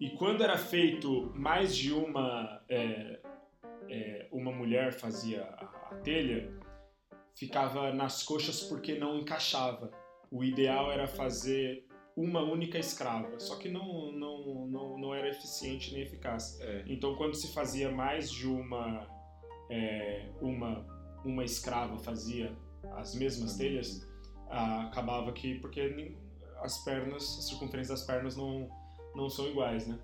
E 0.00 0.10
quando 0.10 0.44
era 0.44 0.56
feito 0.56 1.32
mais 1.34 1.76
de 1.76 1.92
uma 1.92 2.62
é, 2.68 3.20
é, 3.88 4.28
uma 4.30 4.52
mulher 4.52 4.92
fazia 4.92 5.42
a, 5.42 5.64
a, 5.64 5.94
telha, 6.02 6.52
ficava 7.36 7.92
nas 7.92 8.22
coxas 8.22 8.62
porque 8.62 8.96
não 8.96 9.18
encaixava. 9.18 9.90
O 10.30 10.44
ideal 10.44 10.90
era 10.92 11.06
fazer 11.06 11.86
uma 12.16 12.42
única 12.42 12.78
escrava, 12.78 13.38
só 13.38 13.56
que 13.56 13.68
não, 13.68 14.10
não, 14.12 14.66
não, 14.66 14.98
não 14.98 15.14
era 15.14 15.28
eficiente 15.28 15.92
nem 15.92 16.02
eficaz. 16.02 16.60
É. 16.60 16.84
Então, 16.88 17.14
quando 17.14 17.34
se 17.34 17.54
fazia 17.54 17.90
mais 17.90 18.30
de 18.30 18.46
uma, 18.46 19.06
é, 19.70 20.28
uma, 20.40 20.84
uma 21.24 21.44
escrava 21.44 21.96
fazia 21.98 22.52
as 22.96 23.14
mesmas 23.14 23.56
telhas, 23.56 24.04
acabava 24.48 25.32
que 25.32 25.60
porque 25.60 26.16
as 26.60 26.82
pernas, 26.84 27.22
a 27.38 27.42
circunferência 27.42 27.94
das 27.94 28.04
pernas 28.04 28.36
não, 28.36 28.68
não 29.14 29.28
são 29.28 29.46
iguais, 29.48 29.86
né? 29.86 29.98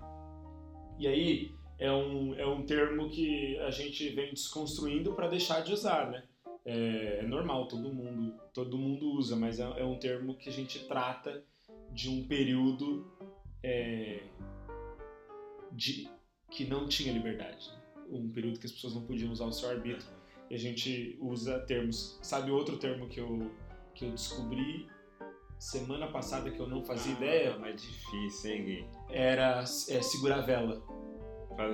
E 0.97 1.07
aí 1.07 1.55
é 1.77 1.91
um, 1.91 2.33
é 2.35 2.45
um 2.45 2.65
termo 2.65 3.09
que 3.09 3.57
a 3.59 3.71
gente 3.71 4.09
vem 4.09 4.33
desconstruindo 4.33 5.13
para 5.13 5.27
deixar 5.27 5.61
de 5.61 5.73
usar, 5.73 6.09
né? 6.09 6.23
É, 6.65 7.19
é, 7.19 7.27
normal, 7.27 7.67
todo 7.67 7.93
mundo, 7.93 8.33
todo 8.51 8.77
mundo 8.77 9.11
usa, 9.11 9.35
mas 9.35 9.59
é, 9.59 9.63
é, 9.63 9.85
um 9.85 9.99
termo 9.99 10.35
que 10.35 10.49
a 10.49 10.51
gente 10.51 10.87
trata 10.87 11.43
de 11.91 12.09
um 12.09 12.27
período 12.27 13.05
é, 13.63 14.23
de, 15.71 16.09
que 16.49 16.65
não 16.65 16.87
tinha 16.87 17.13
liberdade. 17.13 17.69
Né? 17.69 18.03
Um 18.09 18.29
período 18.31 18.59
que 18.59 18.65
as 18.65 18.71
pessoas 18.71 18.95
não 18.95 19.05
podiam 19.05 19.31
usar 19.31 19.45
o 19.45 19.51
seu 19.51 19.69
arbítrio. 19.69 20.09
E 20.49 20.55
a 20.55 20.59
gente 20.59 21.17
usa 21.21 21.59
termos. 21.61 22.19
Sabe 22.21 22.51
outro 22.51 22.77
termo 22.77 23.07
que 23.07 23.19
eu, 23.19 23.51
que 23.93 24.05
eu 24.05 24.11
descobri 24.11 24.87
semana 25.57 26.07
passada 26.07 26.51
que 26.51 26.59
eu 26.59 26.67
não 26.67 26.83
fazia 26.83 27.13
ah, 27.13 27.17
ideia. 27.17 27.57
Mas 27.59 27.81
difícil, 27.81 28.51
hein, 28.51 28.65
Gui? 28.65 28.87
Era 29.09 29.59
é, 29.61 29.63
segurar 30.01 30.41
vela. 30.41 30.81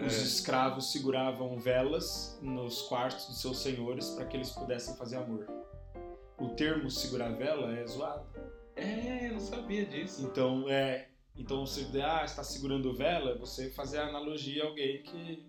Os 0.05 0.19
é. 0.19 0.23
escravos 0.23 0.91
seguravam 0.91 1.57
velas 1.57 2.39
nos 2.41 2.83
quartos 2.83 3.25
dos 3.25 3.41
seus 3.41 3.59
senhores 3.59 4.09
para 4.11 4.25
que 4.25 4.37
eles 4.37 4.51
pudessem 4.51 4.95
fazer 4.95 5.17
amor. 5.17 5.47
O 6.37 6.49
termo 6.49 6.89
segurar 6.89 7.29
vela 7.29 7.75
é 7.75 7.85
zoado. 7.85 8.25
É, 8.75 9.27
eu 9.27 9.33
não 9.33 9.39
sabia 9.39 9.85
disso. 9.85 10.23
Então, 10.23 10.69
é. 10.69 11.09
Então, 11.35 11.65
você 11.65 11.85
ah, 12.01 12.23
está 12.25 12.43
segurando 12.43 12.93
vela, 12.93 13.37
você 13.37 13.69
fazer 13.71 13.99
a 13.99 14.07
analogia 14.07 14.63
a 14.63 14.67
alguém 14.67 15.01
que, 15.01 15.45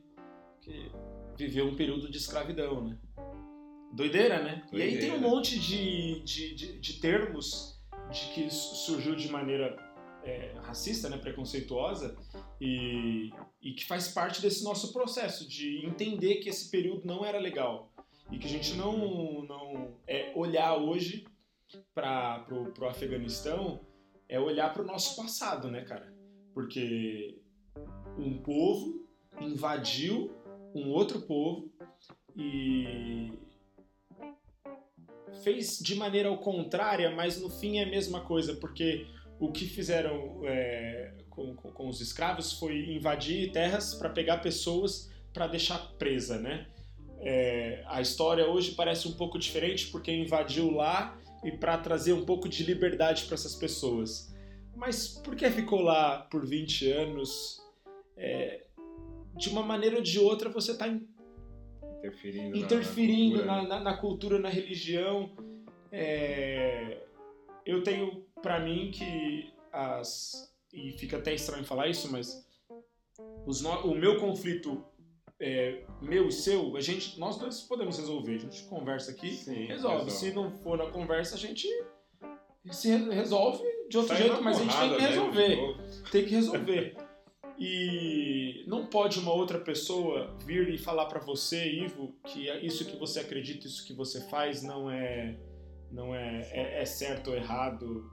que 0.61 0.93
viveu 1.37 1.67
um 1.67 1.77
período 1.77 2.11
de 2.11 2.17
escravidão, 2.17 2.85
né? 2.85 2.99
Doideira, 3.93 4.43
né? 4.43 4.65
Doideira. 4.71 4.93
E 4.93 4.95
aí 4.95 5.01
tem 5.01 5.13
um 5.13 5.21
monte 5.21 5.59
de, 5.59 6.23
de, 6.23 6.55
de, 6.55 6.81
de 6.81 7.01
termos 7.01 7.83
de 8.11 8.27
que 8.33 8.51
surgiu 8.51 9.15
de 9.17 9.29
maneira 9.29 9.77
é, 10.25 10.55
racista, 10.63 11.09
né, 11.09 11.19
preconceituosa, 11.19 12.17
e, 12.61 13.31
e 13.73 13.75
que 13.75 13.87
faz 13.87 14.09
parte 14.09 14.43
desse 14.43 14.63
nosso 14.63 14.93
processo 14.93 15.49
de 15.49 15.87
entender 15.87 16.37
que 16.37 16.51
esse 16.51 16.71
período 16.71 17.07
não 17.07 17.25
era 17.25 17.39
legal 17.39 17.91
e 18.31 18.39
que 18.39 18.47
a 18.47 18.51
gente 18.51 18.75
não, 18.75 19.43
não 19.45 19.97
é 20.07 20.31
olhar 20.37 20.77
hoje 20.77 21.25
para 21.95 22.47
o 22.79 22.85
Afeganistão 22.85 23.81
é 24.29 24.39
olhar 24.39 24.75
para 24.75 24.83
o 24.83 24.87
nosso 24.87 25.17
passado, 25.17 25.71
né, 25.71 25.85
cara? 25.85 26.13
Porque 26.53 27.41
um 28.19 28.37
povo 28.43 29.09
invadiu 29.41 30.31
um 30.75 30.91
outro 30.91 31.23
povo 31.23 31.73
e 32.37 33.33
fez 35.43 35.79
de 35.79 35.95
maneira 35.95 36.29
ao 36.29 36.37
contrária, 36.37 37.11
mas 37.11 37.41
no 37.41 37.49
fim 37.49 37.79
é 37.79 37.85
a 37.85 37.91
mesma 37.91 38.21
coisa, 38.21 38.55
porque 38.57 39.07
o 39.41 39.51
que 39.51 39.65
fizeram 39.65 40.43
é, 40.45 41.22
com, 41.35 41.55
com, 41.55 41.71
com, 41.71 41.89
os 41.89 42.01
escravos 42.01 42.53
foi 42.53 42.95
invadir 42.95 43.51
terras 43.53 43.95
para 43.95 44.09
pegar 44.09 44.39
pessoas 44.39 45.11
para 45.33 45.47
deixar 45.47 45.79
presa, 45.99 46.39
né? 46.39 46.67
É, 47.21 47.83
a 47.87 48.01
história 48.01 48.47
hoje 48.47 48.73
parece 48.73 49.09
um 49.09 49.13
pouco 49.13 49.39
diferente 49.39 49.87
porque 49.89 50.13
invadiu 50.13 50.71
lá 50.71 51.19
e 51.43 51.51
para 51.51 51.79
trazer 51.79 52.13
um 52.13 52.25
pouco 52.25 52.49
de 52.49 52.65
liberdade 52.65 53.25
para 53.25 53.35
essas 53.35 53.55
pessoas. 53.55 54.35
Mas 54.75 55.09
por 55.09 55.35
que 55.37 55.49
ficou 55.51 55.81
lá 55.81 56.19
por 56.31 56.45
20 56.45 56.91
anos? 56.91 57.63
É, 58.17 58.65
de 59.37 59.49
uma 59.49 59.63
maneira 59.63 59.97
ou 59.97 60.03
de 60.03 60.19
outra 60.19 60.51
você 60.51 60.73
está 60.73 60.87
interferindo, 60.87 62.57
interferindo 62.57 63.45
na, 63.45 63.63
na, 63.63 63.81
na, 63.81 63.97
cultura, 63.97 64.39
na 64.39 64.49
religião. 64.49 65.31
É, 65.91 67.07
eu 67.65 67.83
tenho 67.83 68.25
para 68.43 68.61
mim 68.61 68.91
que 68.91 69.53
as 69.73 70.52
e 70.73 70.93
fica 70.93 71.19
até 71.19 71.35
estranho 71.35 71.65
falar 71.65 71.89
isso, 71.89 72.11
mas 72.11 72.47
os, 73.47 73.63
o 73.63 73.95
meu 73.95 74.19
conflito 74.19 74.85
é, 75.43 75.83
meu 76.01 76.29
e 76.29 76.33
seu, 76.33 76.77
a 76.77 76.81
gente, 76.81 77.19
nós 77.19 77.37
dois 77.37 77.63
podemos 77.63 77.99
resolver. 77.99 78.37
A 78.37 78.39
gente 78.39 78.63
conversa 78.65 79.11
aqui, 79.11 79.33
Sim, 79.33 79.67
resolve. 79.67 80.05
resolve. 80.05 80.11
Se 80.13 80.33
não 80.33 80.53
for 80.53 80.79
na 80.79 80.87
conversa, 80.87 81.35
a 81.35 81.39
gente 81.39 81.67
se 82.71 82.89
resolve 82.97 83.65
de 83.89 83.99
outro 83.99 84.17
Sai 84.17 84.29
jeito, 84.29 84.43
mas 84.43 84.61
a 84.61 84.63
gente 84.63 84.79
tem 84.79 84.97
que 84.97 85.03
resolver. 85.03 85.77
Tem 86.13 86.25
que 86.25 86.31
resolver. 86.31 86.97
E 87.59 88.65
não 88.69 88.87
pode 88.87 89.19
uma 89.19 89.33
outra 89.33 89.59
pessoa 89.59 90.35
vir 90.47 90.69
e 90.69 90.79
falar 90.79 91.07
para 91.07 91.21
você, 91.21 91.69
Ivo, 91.71 92.15
que 92.29 92.49
isso 92.65 92.85
que 92.85 92.97
você 92.97 93.19
acredita, 93.21 93.67
isso 93.67 93.85
que 93.85 93.93
você 93.93 94.21
faz 94.29 94.63
não 94.63 94.89
é 94.91 95.37
não 95.91 96.15
é, 96.15 96.49
é, 96.53 96.83
é 96.83 96.85
certo 96.85 97.31
ou 97.31 97.37
errado. 97.37 98.09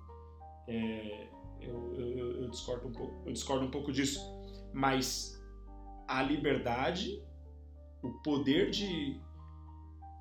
É, 0.68 1.28
eu, 1.62 1.94
eu, 1.96 2.42
eu, 2.44 2.50
discordo 2.50 2.88
um 2.88 2.92
pouco, 2.92 3.28
eu 3.28 3.34
discordo 3.34 3.66
um 3.66 3.72
pouco 3.72 3.92
disso. 3.92 4.20
Mas 4.74 5.40
a 6.08 6.22
liberdade, 6.22 7.24
o 8.02 8.10
poder 8.24 8.70
de 8.70 9.20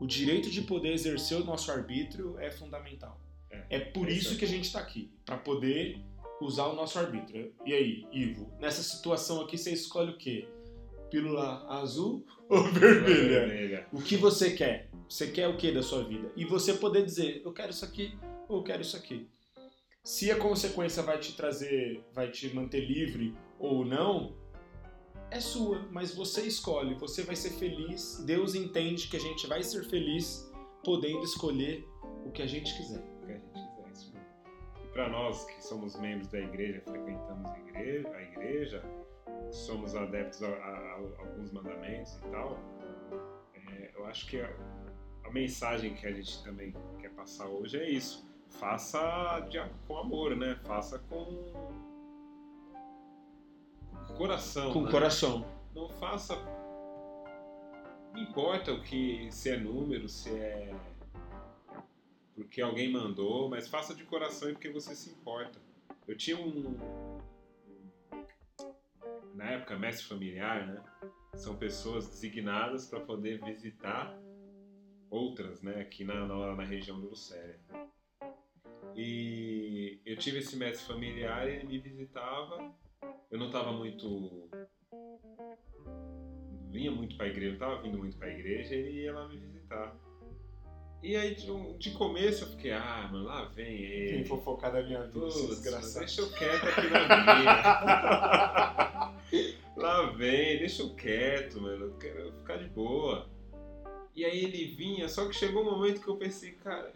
o 0.00 0.06
direito 0.06 0.48
de 0.50 0.62
poder 0.62 0.92
exercer 0.92 1.40
o 1.40 1.44
nosso 1.44 1.72
arbítrio 1.72 2.38
é 2.38 2.50
fundamental. 2.50 3.20
É, 3.50 3.76
é 3.76 3.80
por 3.80 4.08
isso 4.08 4.36
que 4.36 4.44
a 4.44 4.48
gente 4.48 4.66
está 4.66 4.78
aqui, 4.78 5.10
para 5.24 5.36
poder 5.36 6.00
usar 6.40 6.66
o 6.66 6.74
nosso 6.74 6.98
arbítrio. 6.98 7.52
E 7.66 7.72
aí, 7.72 8.06
Ivo, 8.12 8.52
nessa 8.60 8.82
situação 8.82 9.40
aqui 9.40 9.58
você 9.58 9.72
escolhe 9.72 10.12
o 10.12 10.16
quê? 10.16 10.46
Pílula 11.10 11.66
azul 11.68 12.24
ou 12.48 12.64
vermelha? 12.64 13.46
vermelha? 13.46 13.86
O 13.92 14.00
que 14.00 14.16
você 14.16 14.52
quer? 14.52 14.88
Você 15.08 15.30
quer 15.30 15.48
o 15.48 15.56
que 15.56 15.72
da 15.72 15.82
sua 15.82 16.04
vida? 16.04 16.30
E 16.36 16.44
você 16.44 16.74
poder 16.74 17.04
dizer, 17.04 17.42
eu 17.44 17.52
quero 17.52 17.70
isso 17.70 17.84
aqui 17.84 18.16
ou 18.48 18.58
eu 18.58 18.62
quero 18.62 18.82
isso 18.82 18.96
aqui. 18.96 19.28
Se 20.08 20.30
a 20.30 20.38
consequência 20.38 21.02
vai 21.02 21.18
te 21.18 21.36
trazer, 21.36 22.02
vai 22.14 22.30
te 22.30 22.48
manter 22.54 22.80
livre 22.80 23.36
ou 23.58 23.84
não, 23.84 24.34
é 25.30 25.38
sua, 25.38 25.86
mas 25.90 26.14
você 26.14 26.46
escolhe, 26.46 26.94
você 26.94 27.22
vai 27.24 27.36
ser 27.36 27.50
feliz. 27.50 28.24
Deus 28.24 28.54
entende 28.54 29.06
que 29.08 29.18
a 29.18 29.20
gente 29.20 29.46
vai 29.46 29.62
ser 29.62 29.84
feliz 29.84 30.50
podendo 30.82 31.22
escolher 31.24 31.86
o 32.24 32.30
que 32.30 32.40
a 32.40 32.46
gente 32.46 32.74
quiser. 32.74 33.04
O 33.20 33.26
que 33.26 33.32
a 33.32 33.36
gente 33.36 33.52
quiser, 33.52 33.92
isso 33.92 34.10
mesmo. 34.10 34.26
E 34.82 34.88
para 34.94 35.10
nós 35.10 35.44
que 35.44 35.62
somos 35.62 35.94
membros 36.00 36.28
da 36.28 36.38
igreja, 36.38 36.82
frequentamos 36.86 37.50
a 37.50 37.58
igreja, 37.58 38.08
a 38.08 38.22
igreja 38.22 38.82
somos 39.50 39.94
adeptos 39.94 40.42
a, 40.42 40.48
a, 40.48 40.70
a 40.70 40.94
alguns 41.18 41.52
mandamentos 41.52 42.14
e 42.14 42.30
tal, 42.30 42.58
é, 43.52 43.90
eu 43.94 44.06
acho 44.06 44.26
que 44.26 44.40
a, 44.40 44.50
a, 45.24 45.30
mensagem 45.30 45.94
que 45.94 46.06
a 46.06 46.12
gente 46.12 46.42
também 46.42 46.74
quer 46.98 47.10
passar 47.10 47.46
hoje 47.46 47.76
é 47.76 47.90
isso. 47.90 48.26
Faça 48.50 49.40
de, 49.50 49.58
com 49.86 49.98
amor, 49.98 50.36
né? 50.36 50.56
Faça 50.64 50.98
com 50.98 51.52
coração. 54.16 54.72
Com 54.72 54.82
né? 54.82 54.90
coração. 54.90 55.46
Não 55.74 55.88
faça. 55.88 56.34
Não 58.12 58.22
importa 58.22 58.72
o 58.72 58.82
que 58.82 59.30
se 59.30 59.50
é 59.50 59.56
número, 59.56 60.08
se 60.08 60.30
é 60.30 60.74
porque 62.34 62.60
alguém 62.60 62.90
mandou, 62.92 63.48
mas 63.48 63.66
faça 63.66 63.92
de 63.92 64.04
coração 64.04 64.48
e 64.48 64.52
porque 64.52 64.70
você 64.70 64.94
se 64.94 65.10
importa. 65.10 65.60
Eu 66.06 66.16
tinha 66.16 66.38
um 66.38 66.76
na 69.34 69.50
época 69.50 69.76
mestre 69.76 70.06
familiar, 70.06 70.66
né? 70.66 70.82
São 71.34 71.56
pessoas 71.56 72.08
designadas 72.08 72.86
para 72.86 73.00
poder 73.00 73.40
visitar 73.44 74.16
outras, 75.10 75.62
né? 75.62 75.80
Aqui 75.80 76.04
na, 76.04 76.26
na, 76.26 76.54
na 76.54 76.64
região 76.64 77.00
do 77.00 77.08
Lucéria. 77.08 77.58
E 78.98 80.00
eu 80.04 80.16
tive 80.16 80.38
esse 80.38 80.56
mestre 80.56 80.86
familiar 80.86 81.48
e 81.48 81.54
ele 81.54 81.66
me 81.66 81.78
visitava 81.78 82.74
eu 83.30 83.38
não 83.38 83.46
estava 83.46 83.72
muito. 83.72 84.48
vinha 86.70 86.90
muito 86.90 87.16
para 87.16 87.26
a 87.26 87.28
igreja, 87.28 87.48
não 87.48 87.54
estava 87.54 87.82
vindo 87.82 87.98
muito 87.98 88.16
para 88.16 88.28
a 88.28 88.30
igreja, 88.30 88.74
ele 88.74 89.02
ia 89.02 89.12
lá 89.12 89.28
me 89.28 89.36
visitar. 89.36 89.94
E 91.02 91.14
aí, 91.14 91.34
de, 91.34 91.90
começo, 91.92 92.44
eu 92.44 92.48
fiquei, 92.48 92.72
ah, 92.72 93.08
mano, 93.12 93.24
lá 93.26 93.44
vem 93.44 93.82
ele. 93.82 94.16
Vem 94.16 94.24
fofocar 94.24 94.72
da 94.72 94.82
minha 94.82 95.04
vida, 95.04 95.26
desgraçado. 95.26 96.06
Deixa 96.06 96.22
eu 96.22 96.30
quieto 96.32 96.64
aqui 96.64 96.88
na 96.88 97.06
minha. 97.36 97.62
lá 99.76 100.10
vem, 100.10 100.58
deixa 100.58 100.82
eu 100.82 100.94
quieto, 100.94 101.60
mano, 101.60 101.84
eu 101.84 101.94
quero 101.98 102.32
ficar 102.32 102.56
de 102.56 102.68
boa. 102.70 103.28
E 104.16 104.24
aí 104.24 104.42
ele 104.42 104.74
vinha, 104.74 105.08
só 105.08 105.28
que 105.28 105.34
chegou 105.36 105.62
um 105.62 105.70
momento 105.70 106.00
que 106.00 106.08
eu 106.08 106.16
pensei, 106.16 106.52
cara, 106.52 106.92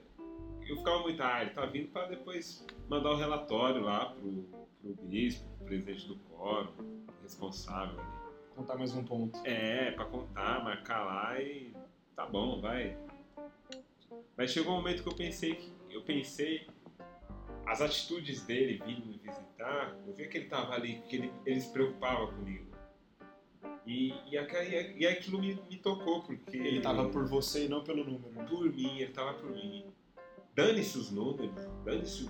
eu 0.67 0.77
ficava 0.77 1.01
muito, 1.01 1.23
ah, 1.23 1.43
ele 1.43 1.51
tá 1.51 1.67
vindo 1.67 1.89
para 1.89 2.07
depois 2.09 2.67
mandar 2.89 3.11
o 3.11 3.17
relatório 3.17 3.83
lá 3.83 4.07
pro, 4.07 4.45
pro 4.81 4.95
bispo, 5.07 5.49
pro 5.59 5.67
presidente 5.67 6.09
do 6.09 6.17
quórum, 6.17 7.05
responsável 7.23 7.99
ali. 7.99 8.23
Contar 8.55 8.77
mais 8.77 8.95
um 8.95 9.05
ponto. 9.05 9.39
É, 9.45 9.93
para 9.93 10.05
contar, 10.05 10.63
marcar 10.63 11.05
lá 11.05 11.41
e 11.41 11.75
tá 12.15 12.27
bom, 12.27 12.61
vai. 12.61 12.97
Mas 14.37 14.51
chegou 14.51 14.75
um 14.75 14.77
momento 14.77 15.03
que 15.03 15.09
eu 15.09 15.15
pensei 15.15 15.55
que 15.55 15.73
eu 15.91 16.03
pensei 16.03 16.67
as 17.67 17.81
atitudes 17.81 18.43
dele 18.45 18.83
vindo 18.85 19.07
me 19.07 19.19
visitar, 19.19 19.97
eu 20.07 20.13
vi 20.13 20.29
que 20.29 20.39
ele 20.39 20.47
tava 20.47 20.75
ali, 20.75 21.03
que 21.09 21.17
ele, 21.17 21.33
ele 21.47 21.61
se 21.61 21.73
preocupava 21.73 22.27
comigo. 22.27 22.73
E, 23.87 24.11
e, 24.31 24.37
e 24.97 25.07
aquilo 25.07 25.41
me, 25.41 25.55
me 25.69 25.77
tocou, 25.77 26.23
porque. 26.23 26.57
Ele 26.57 26.79
estava 26.79 27.09
por 27.09 27.27
você 27.27 27.67
e 27.67 27.69
não 27.69 27.83
pelo 27.83 28.05
número. 28.05 28.47
Por 28.49 28.73
mim, 28.73 28.99
ele 28.99 29.11
estava 29.11 29.35
por 29.35 29.51
mim. 29.51 29.85
Dane-se 30.55 30.99
os 30.99 31.11
números, 31.11 31.51
dane-se 31.85 32.29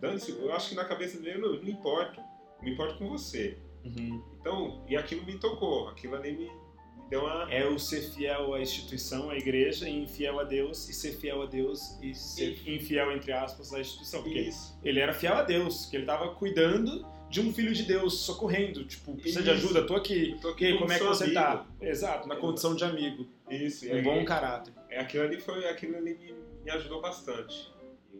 dane-se, 0.00 0.32
eu 0.32 0.52
acho 0.52 0.70
que 0.70 0.74
na 0.74 0.84
cabeça 0.84 1.18
dele 1.20 1.38
não, 1.38 1.54
não 1.54 1.68
importa, 1.68 2.22
me 2.62 2.72
importa 2.72 2.94
com 2.94 3.08
você. 3.08 3.56
Uhum. 3.84 4.22
Então, 4.40 4.84
e 4.88 4.96
aquilo 4.96 5.24
me 5.24 5.38
tocou, 5.38 5.88
aquilo 5.88 6.14
ali 6.14 6.32
me, 6.32 6.44
me, 6.44 7.08
deu 7.10 7.20
uma. 7.20 7.52
É 7.52 7.66
o 7.66 7.78
ser 7.78 8.00
fiel 8.00 8.54
à 8.54 8.60
instituição, 8.60 9.30
à 9.30 9.36
igreja, 9.36 9.88
e 9.88 10.02
infiel 10.02 10.40
a 10.40 10.44
Deus, 10.44 10.88
e 10.88 10.94
ser 10.94 11.12
fiel 11.12 11.42
a 11.42 11.46
Deus 11.46 11.98
e 12.02 12.14
ser 12.14 12.58
e... 12.66 12.76
infiel, 12.76 13.12
entre 13.12 13.32
aspas, 13.32 13.72
à 13.72 13.80
instituição. 13.80 14.22
Porque 14.22 14.40
Isso. 14.40 14.78
ele 14.82 15.00
era 15.00 15.12
fiel 15.12 15.34
a 15.34 15.42
Deus, 15.42 15.86
que 15.86 15.96
ele 15.96 16.04
estava 16.04 16.34
cuidando 16.34 17.06
de 17.28 17.40
um 17.40 17.52
filho 17.52 17.74
de 17.74 17.82
Deus, 17.82 18.20
socorrendo, 18.20 18.84
tipo, 18.84 19.12
precisa 19.14 19.40
Isso. 19.40 19.50
de 19.50 19.50
ajuda, 19.50 19.86
tô 19.86 19.96
aqui. 19.96 20.36
tô 20.40 20.50
aqui 20.50 20.64
e 20.64 20.66
aí, 20.68 20.78
como 20.78 20.92
é 20.92 20.98
que 20.98 21.04
você 21.04 21.32
tá? 21.32 21.52
amigo. 21.52 21.64
tá? 21.80 21.86
Exato, 21.86 22.28
na 22.28 22.36
condição 22.36 22.74
de 22.74 22.84
amigo. 22.84 23.26
Isso, 23.50 23.92
um 23.92 24.02
bom 24.02 24.24
caráter. 24.24 24.72
É, 24.88 25.00
aquilo 25.00 25.24
ali 25.24 25.40
foi, 25.40 25.68
aquilo 25.68 25.96
ali 25.96 26.14
me, 26.14 26.32
me 26.64 26.70
ajudou 26.70 27.00
bastante. 27.00 27.72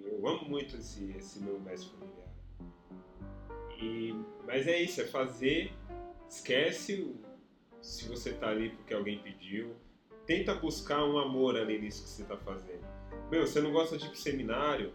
Eu 0.04 0.26
amo 0.28 0.48
muito 0.48 0.76
esse, 0.76 1.10
esse 1.16 1.40
meu 1.40 1.58
mestre 1.60 1.90
familiar. 1.90 2.28
E, 3.80 4.14
mas 4.46 4.66
é 4.66 4.82
isso, 4.82 5.00
é 5.00 5.06
fazer, 5.06 5.72
esquece 6.28 7.16
se 7.80 8.08
você 8.08 8.30
está 8.30 8.48
ali 8.48 8.70
porque 8.70 8.94
alguém 8.94 9.18
pediu, 9.18 9.74
tenta 10.26 10.54
buscar 10.54 11.04
um 11.04 11.18
amor 11.18 11.56
ali 11.56 11.78
nisso 11.78 12.02
que 12.04 12.08
você 12.08 12.22
está 12.22 12.36
fazendo. 12.36 12.84
Meu, 13.30 13.46
você 13.46 13.60
não 13.60 13.72
gosta 13.72 13.96
de 13.96 14.06
ir 14.06 14.08
pro 14.10 14.18
seminário? 14.18 14.92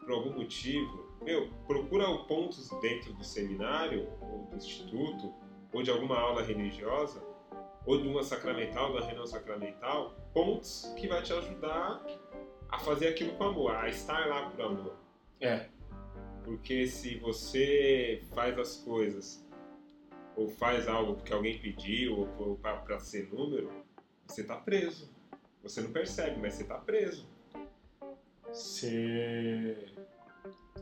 Por 0.00 0.10
algum 0.10 0.32
motivo, 0.32 1.16
meu, 1.22 1.50
procura 1.66 2.06
pontos 2.24 2.68
dentro 2.80 3.12
do 3.14 3.24
seminário 3.24 4.08
ou 4.20 4.46
do 4.50 4.56
instituto 4.56 5.32
ou 5.72 5.82
de 5.82 5.90
alguma 5.90 6.18
aula 6.18 6.42
religiosa 6.42 7.33
ou 7.86 8.00
de 8.00 8.08
uma 8.08 8.22
sacramental, 8.22 8.92
da 8.92 9.04
reunião 9.04 9.26
sacramental, 9.26 10.14
pontos 10.32 10.92
que 10.96 11.06
vai 11.06 11.22
te 11.22 11.32
ajudar 11.32 12.04
a 12.68 12.78
fazer 12.78 13.08
aquilo 13.08 13.32
com 13.32 13.44
amor, 13.44 13.74
a 13.76 13.88
estar 13.88 14.26
lá 14.26 14.48
por 14.50 14.60
amor. 14.60 14.96
É. 15.40 15.68
Porque 16.44 16.86
se 16.86 17.16
você 17.16 18.22
faz 18.34 18.58
as 18.58 18.76
coisas 18.76 19.44
ou 20.36 20.48
faz 20.48 20.88
algo 20.88 21.14
porque 21.14 21.32
alguém 21.32 21.58
pediu 21.58 22.28
ou 22.38 22.56
para 22.56 22.98
ser 22.98 23.32
número, 23.32 23.70
você 24.26 24.40
está 24.40 24.56
preso. 24.56 25.12
Você 25.62 25.80
não 25.80 25.92
percebe, 25.92 26.38
mas 26.40 26.54
você 26.54 26.62
está 26.62 26.76
preso. 26.76 27.26
Você 28.48 29.88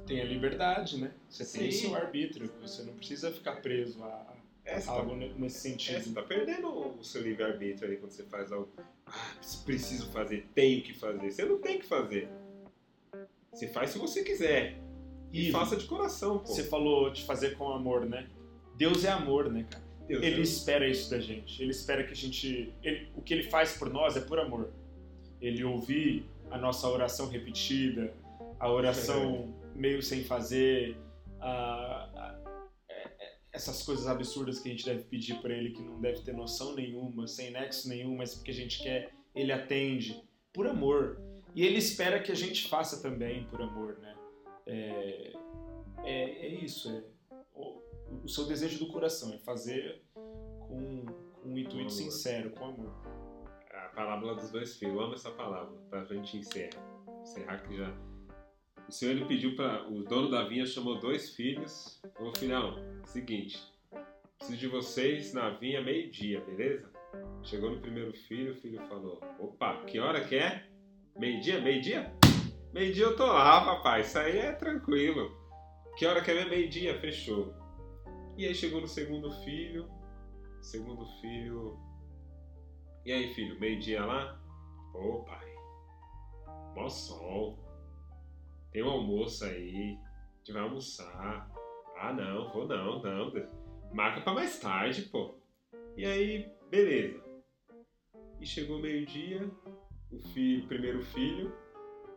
tem 0.07 0.21
a 0.21 0.25
liberdade, 0.25 1.01
né? 1.01 1.13
Você 1.29 1.45
Sim. 1.45 1.59
tem 1.59 1.69
o 1.69 1.73
seu 1.73 1.95
arbítrio. 1.95 2.51
Você 2.61 2.83
não 2.83 2.95
precisa 2.95 3.31
ficar 3.31 3.57
preso 3.57 4.03
a 4.03 4.32
é, 4.65 4.81
algo 4.87 5.11
tá, 5.11 5.27
nesse 5.39 5.61
sentido. 5.61 5.97
É, 5.97 6.01
você 6.01 6.09
está 6.09 6.23
perdendo 6.23 6.69
o 6.99 7.05
seu 7.05 7.23
livre-arbítrio 7.23 7.91
aí 7.91 7.97
quando 7.97 8.13
você 8.13 8.23
faz 8.25 8.53
algo 8.53 8.71
ah, 9.07 9.35
preciso 9.65 10.11
fazer, 10.11 10.47
tenho 10.55 10.83
que 10.83 10.95
fazer. 10.95 11.31
Você 11.31 11.45
não 11.45 11.59
tem 11.59 11.79
que 11.79 11.87
fazer. 11.87 12.29
Você 13.53 13.69
faz 13.69 13.91
se 13.91 13.99
você 13.99 14.23
quiser. 14.23 14.79
E, 15.33 15.49
e 15.49 15.53
faça 15.53 15.77
de 15.77 15.87
coração, 15.87 16.39
pô. 16.39 16.47
Você 16.47 16.65
falou 16.65 17.11
de 17.11 17.25
fazer 17.25 17.57
com 17.57 17.71
amor, 17.71 18.07
né? 18.07 18.29
Deus 18.77 19.05
é 19.05 19.11
amor, 19.11 19.51
né, 19.51 19.67
cara? 19.69 19.85
Deus 20.07 20.23
ele 20.23 20.41
é 20.41 20.43
espera 20.43 20.89
isso 20.89 21.11
da 21.11 21.21
gente. 21.21 21.63
Ele 21.63 21.71
espera 21.71 22.05
que 22.05 22.13
a 22.13 22.17
gente. 22.17 22.73
Ele, 22.83 23.09
o 23.17 23.23
que 23.23 23.35
ele 23.35 23.45
faz 23.45 23.77
por 23.77 23.91
nós 23.91 24.17
é 24.17 24.21
por 24.21 24.39
amor. 24.39 24.71
Ele 25.41 25.65
ouvir 25.65 26.27
a 26.51 26.59
nossa 26.59 26.89
oração 26.89 27.29
repetida, 27.29 28.15
a 28.61 28.71
oração 28.71 29.55
meio 29.75 30.03
sem 30.03 30.23
fazer, 30.23 30.97
a, 31.41 32.39
essas 33.53 33.83
coisas 33.83 34.07
absurdas 34.07 34.59
que 34.59 34.69
a 34.69 34.73
gente 34.73 34.85
deve 34.85 35.05
pedir 35.05 35.41
para 35.41 35.53
ele, 35.53 35.71
que 35.71 35.83
não 35.83 36.01
deve 36.01 36.23
ter 36.23 36.33
noção 36.33 36.75
nenhuma, 36.75 37.27
sem 37.27 37.51
nexo 37.51 37.89
nenhum, 37.89 38.17
mas 38.17 38.35
porque 38.35 38.51
a 38.51 38.55
gente 38.55 38.83
quer, 38.83 39.13
ele 39.35 39.53
atende 39.53 40.23
por 40.53 40.67
amor. 40.67 41.21
E 41.55 41.65
ele 41.65 41.77
espera 41.77 42.21
que 42.21 42.33
a 42.33 42.35
gente 42.35 42.69
faça 42.69 43.03
também 43.03 43.45
por 43.45 43.61
amor, 43.61 43.99
né? 43.99 44.17
É, 44.67 45.33
é, 46.03 46.47
é 46.47 46.49
isso, 46.49 46.91
é 46.91 47.05
o, 47.55 47.83
o, 48.25 48.29
seu 48.29 48.47
desejo 48.47 48.79
do 48.79 48.91
coração, 48.91 49.35
é 49.35 49.39
fazer 49.39 50.03
com, 50.15 51.05
com 51.43 51.49
um 51.49 51.59
intuito 51.59 51.93
sincero, 51.93 52.51
com 52.53 52.65
amor. 52.65 52.95
A 53.71 53.89
parábola 53.95 54.35
dos 54.35 54.51
dois 54.51 54.77
filhos, 54.77 54.95
eu 54.95 55.01
amo 55.03 55.15
essa 55.15 55.31
palavra, 55.31 55.77
pra 55.91 56.05
gente 56.05 56.39
encerrar. 56.39 56.83
Encerrar 57.23 57.59
que 57.59 57.77
já 57.77 57.95
O 58.89 58.93
senhor 58.93 59.13
ele 59.13 59.25
pediu 59.25 59.57
para 59.57 59.89
o 59.91 60.03
dono 60.03 60.31
da 60.31 60.47
vinha 60.47 60.67
chamou 60.67 60.99
dois 60.99 61.31
filhos. 61.35 62.01
Falou, 62.15 62.33
filhão, 62.37 62.77
seguinte, 63.07 63.59
preciso 64.39 64.59
de 64.59 64.67
vocês 64.69 65.33
na 65.33 65.51
vinha 65.51 65.81
meio-dia, 65.81 66.41
beleza? 66.41 66.91
Chegou 67.43 67.71
no 67.71 67.81
primeiro 67.81 68.13
filho, 68.13 68.53
o 68.53 68.57
filho 68.57 68.81
falou: 68.89 69.21
opa, 69.39 69.85
que 69.85 69.99
hora 69.99 70.25
que 70.25 70.37
é? 70.37 70.67
Meio-dia? 71.17 71.61
Meio-dia? 71.61 72.13
Meio-dia 72.73 73.05
eu 73.05 73.17
tô 73.17 73.27
lá, 73.27 73.65
papai, 73.65 74.01
isso 74.01 74.19
aí 74.19 74.39
é 74.39 74.53
tranquilo. 74.53 75.31
Que 75.97 76.07
hora 76.07 76.23
que 76.23 76.31
é 76.31 76.45
meio-dia? 76.45 76.99
Fechou. 77.01 77.55
E 78.37 78.47
aí 78.47 78.55
chegou 78.55 78.81
no 78.81 78.89
segundo 78.89 79.31
filho, 79.45 79.89
segundo 80.63 81.05
filho. 81.21 81.79
E 83.05 83.13
aí, 83.13 83.35
filho, 83.35 83.59
meio-dia 83.61 84.05
lá? 84.05 84.41
Ô, 84.95 85.25
pai, 85.25 85.55
mó 86.75 86.89
sol. 86.89 87.62
Tem 88.73 88.83
um 88.83 88.91
almoço 88.91 89.45
aí, 89.45 89.99
a 89.99 90.39
gente 90.39 90.53
vai 90.53 90.63
almoçar. 90.63 91.49
Ah, 91.99 92.13
não, 92.13 92.49
vou 92.51 92.67
não, 92.67 93.03
não. 93.03 93.33
Marca 93.93 94.23
pra 94.23 94.33
mais 94.33 94.59
tarde, 94.59 95.03
pô. 95.03 95.35
E 95.97 96.07
aí, 96.07 96.51
beleza. 96.71 97.23
E 98.41 98.47
chegou 98.47 98.81
meio-dia, 98.81 99.49
o 100.11 100.19
filho, 100.19 100.65
o 100.65 100.69
primeiro 100.69 101.03
filho 101.03 101.53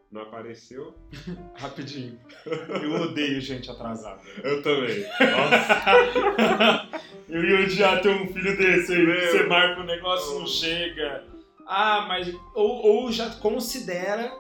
não 0.10 0.22
apareceu. 0.22 0.96
Rapidinho. 1.56 2.18
Eu 2.82 3.02
odeio 3.02 3.42
gente 3.42 3.70
atrasada. 3.70 4.22
Eu 4.42 4.64
também. 4.64 5.02
Nossa. 5.02 6.90
Eu 7.28 7.44
ia 7.44 7.66
odiar 7.66 8.02
ter 8.02 8.10
um 8.10 8.28
filho 8.32 8.58
desse 8.58 8.94
aí. 8.94 9.06
Meu. 9.06 9.20
Você 9.20 9.44
marca 9.44 9.82
o 9.82 9.86
negócio 9.86 10.40
não 10.40 10.48
chega. 10.48 11.28
Ah, 11.68 12.06
mas. 12.08 12.34
Ou, 12.54 12.86
ou 12.86 13.12
já 13.12 13.30
considera 13.36 14.32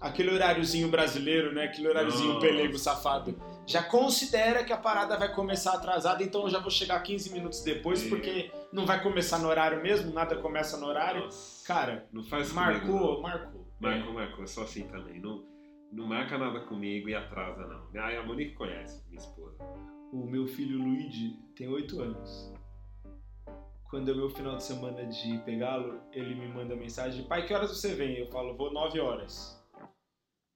aquele 0.00 0.30
horáriozinho 0.32 0.88
brasileiro, 0.88 1.52
né? 1.54 1.64
Aquele 1.64 1.88
horáriozinho 1.88 2.34
Nossa. 2.34 2.46
pelego 2.46 2.78
safado. 2.78 3.34
Já 3.66 3.82
considera 3.82 4.62
que 4.64 4.72
a 4.72 4.76
parada 4.76 5.16
vai 5.16 5.32
começar 5.34 5.72
atrasada, 5.74 6.22
então 6.22 6.42
eu 6.42 6.50
já 6.50 6.60
vou 6.60 6.70
chegar 6.70 7.00
15 7.02 7.32
minutos 7.32 7.62
depois, 7.62 8.00
Sim. 8.00 8.08
porque 8.10 8.50
não 8.72 8.86
vai 8.86 9.02
começar 9.02 9.38
no 9.38 9.48
horário 9.48 9.82
mesmo, 9.82 10.12
nada 10.12 10.36
começa 10.36 10.76
no 10.76 10.86
horário. 10.86 11.24
Nossa. 11.24 11.66
Cara, 11.66 12.06
Não 12.12 12.22
faz 12.22 12.52
comigo, 12.52 12.70
não. 12.86 13.02
marcou, 13.02 13.22
marcou. 13.22 13.66
Marcou, 13.80 14.12
marcou. 14.12 14.40
Eu 14.42 14.46
sou 14.46 14.62
assim 14.64 14.86
também. 14.86 15.20
Não, 15.20 15.44
não 15.92 16.06
marca 16.06 16.38
nada 16.38 16.60
comigo 16.60 17.08
e 17.08 17.14
atrasa, 17.14 17.66
não. 17.66 17.88
Ah, 18.00 18.18
a 18.18 18.22
Monique 18.22 18.54
conhece, 18.54 19.02
minha 19.08 19.18
esposa. 19.20 19.56
O 20.12 20.24
meu 20.24 20.46
filho 20.46 20.78
Luigi 20.78 21.36
tem 21.56 21.68
8 21.68 22.00
anos. 22.00 22.52
Quando 23.90 24.10
é 24.10 24.14
o 24.14 24.16
meu 24.16 24.30
final 24.30 24.56
de 24.56 24.62
semana 24.64 25.04
de 25.06 25.38
pegá-lo, 25.38 26.00
ele 26.12 26.34
me 26.34 26.48
manda 26.48 26.74
mensagem: 26.76 27.24
Pai, 27.24 27.46
que 27.46 27.52
horas 27.54 27.70
você 27.70 27.94
vem? 27.94 28.16
Eu 28.18 28.30
falo: 28.30 28.56
Vou 28.56 28.72
9 28.72 28.98
horas. 29.00 29.55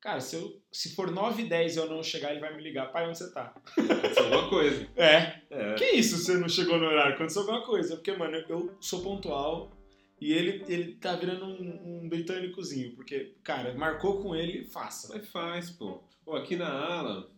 Cara, 0.00 0.18
se, 0.20 0.34
eu, 0.34 0.58
se 0.72 0.94
for 0.94 1.10
9 1.10 1.42
e 1.42 1.46
10 1.46 1.76
e 1.76 1.78
eu 1.78 1.88
não 1.88 2.02
chegar, 2.02 2.30
ele 2.30 2.40
vai 2.40 2.56
me 2.56 2.62
ligar: 2.62 2.90
Pai, 2.90 3.06
onde 3.06 3.18
você 3.18 3.30
tá? 3.32 3.54
Aconteceu 3.76 4.24
alguma 4.24 4.48
coisa. 4.48 4.88
É. 4.96 5.40
É. 5.50 5.74
Que 5.74 5.90
isso, 5.92 6.16
você 6.16 6.38
não 6.38 6.48
chegou 6.48 6.78
no 6.78 6.86
horário? 6.86 7.14
Aconteceu 7.14 7.42
alguma 7.42 7.62
coisa. 7.62 7.96
Porque, 7.96 8.12
mano, 8.12 8.42
eu 8.48 8.74
sou 8.80 9.02
pontual 9.02 9.70
e 10.18 10.32
ele, 10.32 10.64
ele 10.68 10.94
tá 10.94 11.16
virando 11.16 11.44
um, 11.44 12.04
um 12.04 12.08
britânicozinho. 12.08 12.96
Porque, 12.96 13.34
cara, 13.44 13.74
marcou 13.74 14.22
com 14.22 14.34
ele, 14.34 14.64
faça. 14.64 15.12
Mas 15.14 15.28
faz, 15.28 15.70
pô. 15.70 16.02
Pô, 16.24 16.34
aqui 16.34 16.56
na 16.56 16.70
ala, 16.70 17.30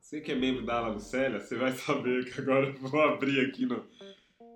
você 0.00 0.20
que 0.20 0.30
é 0.30 0.36
membro 0.36 0.64
da 0.64 0.78
ala 0.78 0.90
Lucélia, 0.90 1.40
você 1.40 1.56
vai 1.56 1.72
saber 1.74 2.32
que 2.32 2.40
agora 2.40 2.66
eu 2.66 2.74
vou 2.74 3.00
abrir 3.00 3.40
aqui 3.48 3.66
no. 3.66 3.84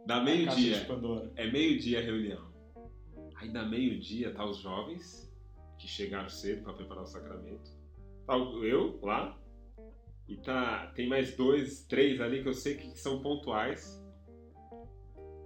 Da 0.07 0.18
A 0.18 0.24
caixa 0.24 0.24
meio-dia. 0.24 0.87
É 1.35 1.51
meio-dia 1.51 1.99
a 1.99 2.03
reunião. 2.03 2.55
Aí 3.35 3.49
da 3.49 3.64
meio-dia 3.64 4.33
tá 4.33 4.45
os 4.45 4.59
jovens 4.59 5.26
que 5.79 5.87
chegaram 5.87 6.29
cedo 6.29 6.62
para 6.62 6.72
preparar 6.72 7.05
o 7.05 7.07
sacramento. 7.07 7.70
Tá 8.27 8.35
eu 8.37 8.99
lá. 9.03 9.39
E 10.29 10.37
tá 10.37 10.93
tem 10.95 11.09
mais 11.09 11.37
dois, 11.37 11.85
três 11.85 12.20
ali 12.20 12.43
que 12.43 12.49
eu 12.49 12.55
sei 12.55 12.77
que 12.77 12.99
são 12.99 13.20
pontuais. 13.20 14.03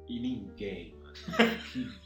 E 0.09 0.19
ninguém, 0.19 0.97
mano. 0.97 1.13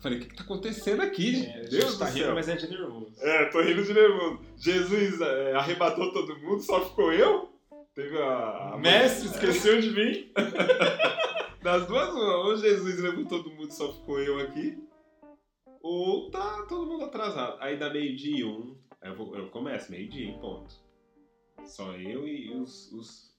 Falei, 0.00 0.16
o 0.18 0.22
que, 0.22 0.28
que 0.28 0.36
tá 0.36 0.44
acontecendo 0.44 1.02
aqui? 1.02 1.44
É, 1.44 1.64
Deus 1.64 1.98
tá 1.98 2.06
do 2.06 2.12
rindo, 2.12 2.24
céu. 2.24 2.34
mas 2.34 2.48
é 2.48 2.56
de 2.56 2.70
nervoso. 2.70 3.12
É, 3.20 3.44
tô 3.46 3.60
rindo 3.60 3.84
de 3.84 3.92
nervoso. 3.92 4.40
Jesus 4.56 5.20
é, 5.20 5.52
arrebatou 5.52 6.10
todo 6.10 6.38
mundo, 6.38 6.62
só 6.62 6.88
ficou 6.88 7.12
eu? 7.12 7.52
Teve 7.94 8.16
a. 8.16 8.72
a 8.74 8.78
Mestre, 8.78 9.28
esqueceu 9.28 9.80
de 9.80 9.90
mim? 9.90 10.32
Das 11.62 11.86
duas, 11.86 12.08
uma, 12.08 12.36
ou 12.46 12.56
Jesus 12.56 12.98
levou 13.00 13.26
todo 13.26 13.50
mundo, 13.50 13.70
só 13.70 13.92
ficou 13.92 14.18
eu 14.18 14.38
aqui, 14.40 14.82
ou 15.80 16.30
tá 16.30 16.66
todo 16.68 16.86
mundo 16.90 17.04
atrasado. 17.04 17.56
Aí 17.60 17.76
dá 17.78 17.90
meio-dia 17.90 18.38
e 18.38 18.44
um, 18.44 18.76
eu, 19.02 19.16
vou- 19.16 19.36
eu 19.36 19.48
começo, 19.50 19.90
meio-dia 19.90 20.26
em 20.28 20.38
ponto. 20.38 20.74
Só 21.64 21.94
eu 21.96 22.26
e 22.26 22.50
os, 22.50 22.90
os 22.92 23.30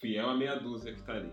fiel 0.00 0.28
a 0.30 0.36
meia 0.36 0.56
dúzia 0.56 0.92
que 0.94 1.02
tá 1.02 1.14
ali. 1.14 1.32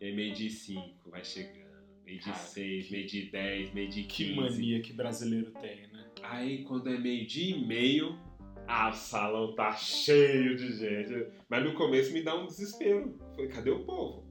E 0.00 0.06
aí 0.06 0.14
meio-dia 0.14 0.46
e 0.48 0.50
cinco, 0.50 1.10
vai 1.10 1.24
chegando. 1.24 1.68
Meio-dia 2.04 2.32
e 2.32 2.36
seis, 2.36 2.90
meio-dia 2.90 3.22
e 3.24 3.30
dez, 3.30 3.72
meio-dia 3.74 4.02
e 4.02 4.06
Que 4.06 4.24
quinze. 4.26 4.36
mania 4.40 4.80
que 4.82 4.92
brasileiro 4.92 5.50
tem, 5.52 5.86
né? 5.88 6.10
Aí 6.22 6.64
quando 6.64 6.88
é 6.88 6.98
meio-dia 6.98 7.54
e 7.56 7.66
meio, 7.66 8.18
ah, 8.66 8.90
o 8.90 8.94
salão 8.94 9.54
tá 9.54 9.74
cheio 9.76 10.56
de 10.56 10.72
gente. 10.72 11.30
Mas 11.48 11.64
no 11.64 11.74
começo 11.74 12.12
me 12.12 12.22
dá 12.22 12.34
um 12.34 12.46
desespero. 12.46 13.18
Falei, 13.34 13.48
cadê 13.48 13.70
o 13.70 13.84
povo? 13.84 14.26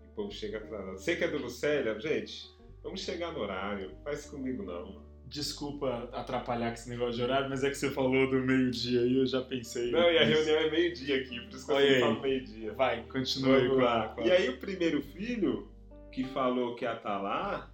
O 0.00 0.14
povo 0.14 0.30
chega 0.30 0.58
atrasado. 0.58 0.92
Você 0.98 1.16
que 1.16 1.24
é 1.24 1.28
do 1.28 1.38
Lucélia, 1.38 1.98
gente, 2.00 2.48
vamos 2.82 3.00
chegar 3.00 3.32
no 3.32 3.40
horário. 3.40 3.92
Faz 4.04 4.26
comigo 4.26 4.62
não. 4.62 5.02
Desculpa 5.26 6.10
atrapalhar 6.12 6.68
com 6.68 6.74
esse 6.74 6.90
negócio 6.90 7.14
de 7.14 7.22
horário, 7.22 7.48
mas 7.48 7.64
é 7.64 7.70
que 7.70 7.74
você 7.76 7.90
falou 7.90 8.28
do 8.30 8.38
meio-dia 8.40 9.00
aí, 9.00 9.16
eu 9.16 9.26
já 9.26 9.40
pensei. 9.40 9.90
Não, 9.90 10.10
e 10.10 10.18
a 10.18 10.24
reunião 10.24 10.56
é 10.58 10.70
meio-dia 10.70 11.16
aqui, 11.16 11.40
por 11.40 11.48
isso 11.50 11.64
que 11.64 11.72
eu 11.72 11.76
Olha 11.76 12.00
falo 12.00 12.20
meio-dia. 12.20 12.72
Vai, 12.74 13.02
continua 13.06 13.66
com 13.68 13.80
a- 13.80 14.08
com 14.08 14.20
a- 14.20 14.26
E 14.26 14.30
aí 14.32 14.48
o 14.50 14.58
primeiro 14.58 15.00
filho, 15.02 15.72
que 16.12 16.24
falou 16.24 16.74
que 16.74 16.84
ia 16.84 16.94
estar 16.94 17.18
lá, 17.22 17.70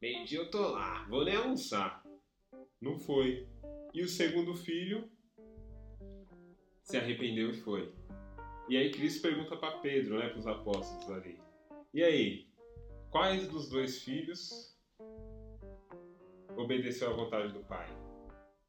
meio-dia 0.00 0.38
eu 0.38 0.48
tô 0.50 0.68
lá, 0.68 1.04
vou 1.08 1.24
nem 1.24 1.34
almoçar. 1.34 2.04
Não 2.80 2.96
foi. 3.00 3.48
E 3.92 4.02
o 4.02 4.08
segundo 4.08 4.54
filho 4.54 5.10
se 6.84 6.96
arrependeu 6.96 7.50
e 7.50 7.54
foi. 7.54 7.92
E 8.68 8.76
aí 8.76 8.90
Cristo 8.92 9.22
pergunta 9.22 9.56
para 9.56 9.78
Pedro, 9.78 10.18
né, 10.18 10.28
para 10.28 10.38
os 10.38 10.46
apóstolos 10.46 11.10
ali. 11.10 11.40
E 11.92 12.02
aí, 12.02 12.46
quais 13.10 13.48
dos 13.48 13.68
dois 13.68 14.02
filhos 14.02 14.76
obedeceu 16.56 17.10
à 17.10 17.12
vontade 17.12 17.52
do 17.52 17.60
pai? 17.60 17.86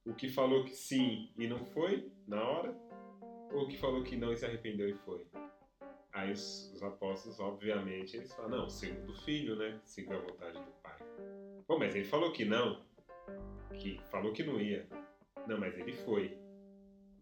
O 0.06 0.14
que 0.14 0.30
falou 0.30 0.64
que 0.64 0.72
sim 0.76 1.32
e 1.38 1.48
não 1.48 1.64
foi 1.66 2.12
na 2.28 2.42
hora? 2.42 2.76
Ou 3.52 3.64
o 3.64 3.68
que 3.68 3.78
falou 3.78 4.04
que 4.04 4.16
não 4.16 4.32
e 4.32 4.38
se 4.38 4.46
arrependeu 4.46 4.90
e 4.90 4.94
foi? 4.94 5.26
Aí 6.12 6.32
os, 6.32 6.72
os 6.74 6.82
apóstolos, 6.84 7.40
obviamente, 7.40 8.18
eles 8.18 8.34
falam, 8.34 8.52
não, 8.52 8.66
o 8.66 8.70
segundo 8.70 9.14
filho, 9.22 9.56
né? 9.56 9.80
Seguiu 9.86 10.18
a 10.18 10.22
vontade 10.22 10.60
do 10.60 10.72
pai. 10.82 10.98
Bom, 11.68 11.78
mas 11.78 11.94
ele 11.96 12.06
falou 12.06 12.32
que 12.32 12.46
não. 12.46 12.84
Que 13.80 14.00
falou 14.10 14.34
que 14.34 14.44
não 14.44 14.60
ia. 14.60 14.88
Não, 15.48 15.60
mas 15.60 15.78
ele 15.78 15.94
foi. 15.94 16.38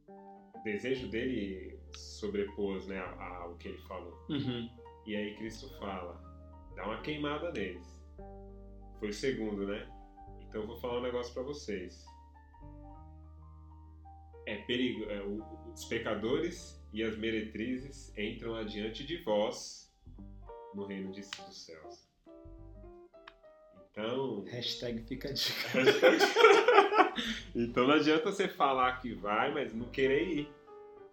O 0.08 0.64
desejo 0.64 1.10
dele 1.10 1.78
sobrepôs, 1.96 2.88
né, 2.88 3.00
a- 3.00 3.38
ao 3.44 3.56
que 3.58 3.68
ele 3.70 3.78
falou. 3.80 4.18
Uhum. 4.30 4.70
E 5.06 5.16
aí 5.16 5.36
Cristo 5.38 5.70
fala, 5.80 6.22
dá 6.78 6.86
uma 6.86 7.02
queimada 7.02 7.52
neles. 7.52 7.86
Foi 9.00 9.10
o 9.10 9.14
segundo, 9.14 9.66
né? 9.68 9.86
Então 10.48 10.62
eu 10.62 10.68
vou 10.68 10.78
falar 10.80 11.00
um 11.00 11.04
negócio 11.04 11.34
pra 11.34 11.44
vocês. 11.44 12.06
É 14.46 14.56
perigo, 14.62 15.10
é, 15.10 15.22
o- 15.22 15.44
os 15.74 15.84
pecadores 15.86 16.82
e 16.94 17.04
as 17.04 17.18
meretrizes 17.18 18.16
entram 18.18 18.56
adiante 18.56 19.06
de 19.06 19.18
vós 19.24 19.94
no 20.74 20.86
reino 20.86 21.12
de, 21.12 21.22
dos 21.22 21.66
céus. 21.66 22.08
Então, 23.92 24.44
Hashtag 24.46 25.02
fica 25.04 25.30
a 25.30 25.34
dica. 25.34 25.70
então 27.56 27.88
não 27.88 27.96
adianta 27.96 28.32
você 28.32 28.48
falar 28.48 29.02
que 29.02 29.14
vai, 29.16 29.52
mas 29.52 29.74
não 29.74 29.90
querer 29.90 30.24
ir. 30.28 30.52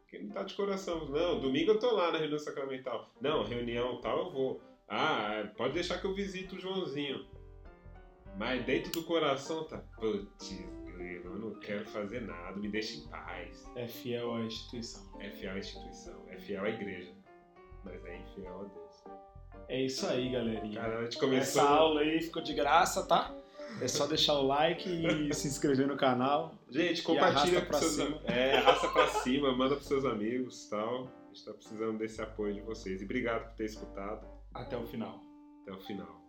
Porque 0.02 0.18
não 0.18 0.28
tá 0.30 0.42
de 0.42 0.54
coração. 0.54 1.06
Não, 1.08 1.40
domingo 1.40 1.72
eu 1.72 1.78
tô 1.78 1.90
lá 1.92 2.12
na 2.12 2.18
reunião 2.18 2.38
sacramental. 2.38 3.10
Não, 3.20 3.42
reunião 3.42 4.00
tal 4.02 4.26
eu 4.26 4.30
vou. 4.30 4.60
Ah, 4.88 5.48
pode 5.56 5.74
deixar 5.74 5.98
que 6.00 6.06
eu 6.06 6.14
visito 6.14 6.56
o 6.56 6.60
Joãozinho. 6.60 7.26
Mas 8.36 8.64
dentro 8.64 8.90
do 8.92 9.04
coração 9.04 9.64
tá. 9.64 9.78
Putz, 9.98 10.64
eu 11.24 11.38
não 11.38 11.54
quero 11.60 11.84
fazer 11.86 12.20
nada, 12.22 12.56
me 12.56 12.68
deixa 12.68 12.98
em 12.98 13.08
paz. 13.08 13.64
É 13.76 13.86
fiel 13.86 14.34
à 14.34 14.40
instituição. 14.40 15.20
É 15.20 15.30
fiel 15.30 15.54
à 15.54 15.58
instituição, 15.58 16.24
é 16.28 16.36
fiel 16.38 16.64
à 16.64 16.70
igreja. 16.70 17.12
Mas 17.84 18.04
é 18.04 18.18
infiel 18.18 18.60
a 18.60 18.64
Deus. 18.64 19.04
É 19.68 19.82
isso 19.82 20.06
aí, 20.06 20.30
galerinha. 20.30 20.80
Cara, 20.80 20.98
a 20.98 21.04
gente 21.04 21.18
começou. 21.18 21.62
Essa 21.62 21.70
aula 21.70 22.00
aí 22.00 22.20
ficou 22.20 22.42
de 22.42 22.54
graça, 22.54 23.06
tá? 23.06 23.34
É 23.80 23.88
só 23.88 24.06
deixar 24.06 24.34
o 24.34 24.46
like 24.46 24.88
e 24.88 25.32
se 25.34 25.48
inscrever 25.48 25.86
no 25.86 25.96
canal. 25.96 26.54
Gente, 26.70 27.02
compartilha 27.02 27.64
com 27.64 27.72
seus 27.74 27.92
cima. 27.92 28.06
amigos. 28.06 28.24
É, 28.26 28.56
arrasta 28.58 28.88
pra 28.88 29.08
cima, 29.08 29.56
manda 29.56 29.74
pros 29.74 29.88
seus 29.88 30.04
amigos 30.04 30.68
tal. 30.68 31.04
A 31.06 31.34
gente 31.34 31.44
tá 31.44 31.52
precisando 31.52 31.98
desse 31.98 32.22
apoio 32.22 32.54
de 32.54 32.60
vocês. 32.60 33.00
E 33.00 33.04
obrigado 33.04 33.48
por 33.48 33.56
ter 33.56 33.64
escutado 33.64 34.33
Até 34.54 34.76
o 34.76 34.86
final. 34.86 35.20
até 35.62 35.72
o 35.72 35.80
final. 35.80 36.22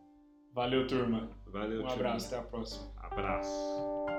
Valeu, 0.53 0.88
turma. 0.88 1.30
Valeu, 1.47 1.82
Um 1.84 1.88
tio. 1.88 1.93
abraço, 1.95 2.28
até 2.28 2.38
a 2.38 2.43
próxima. 2.49 2.91
Abraço. 2.97 4.14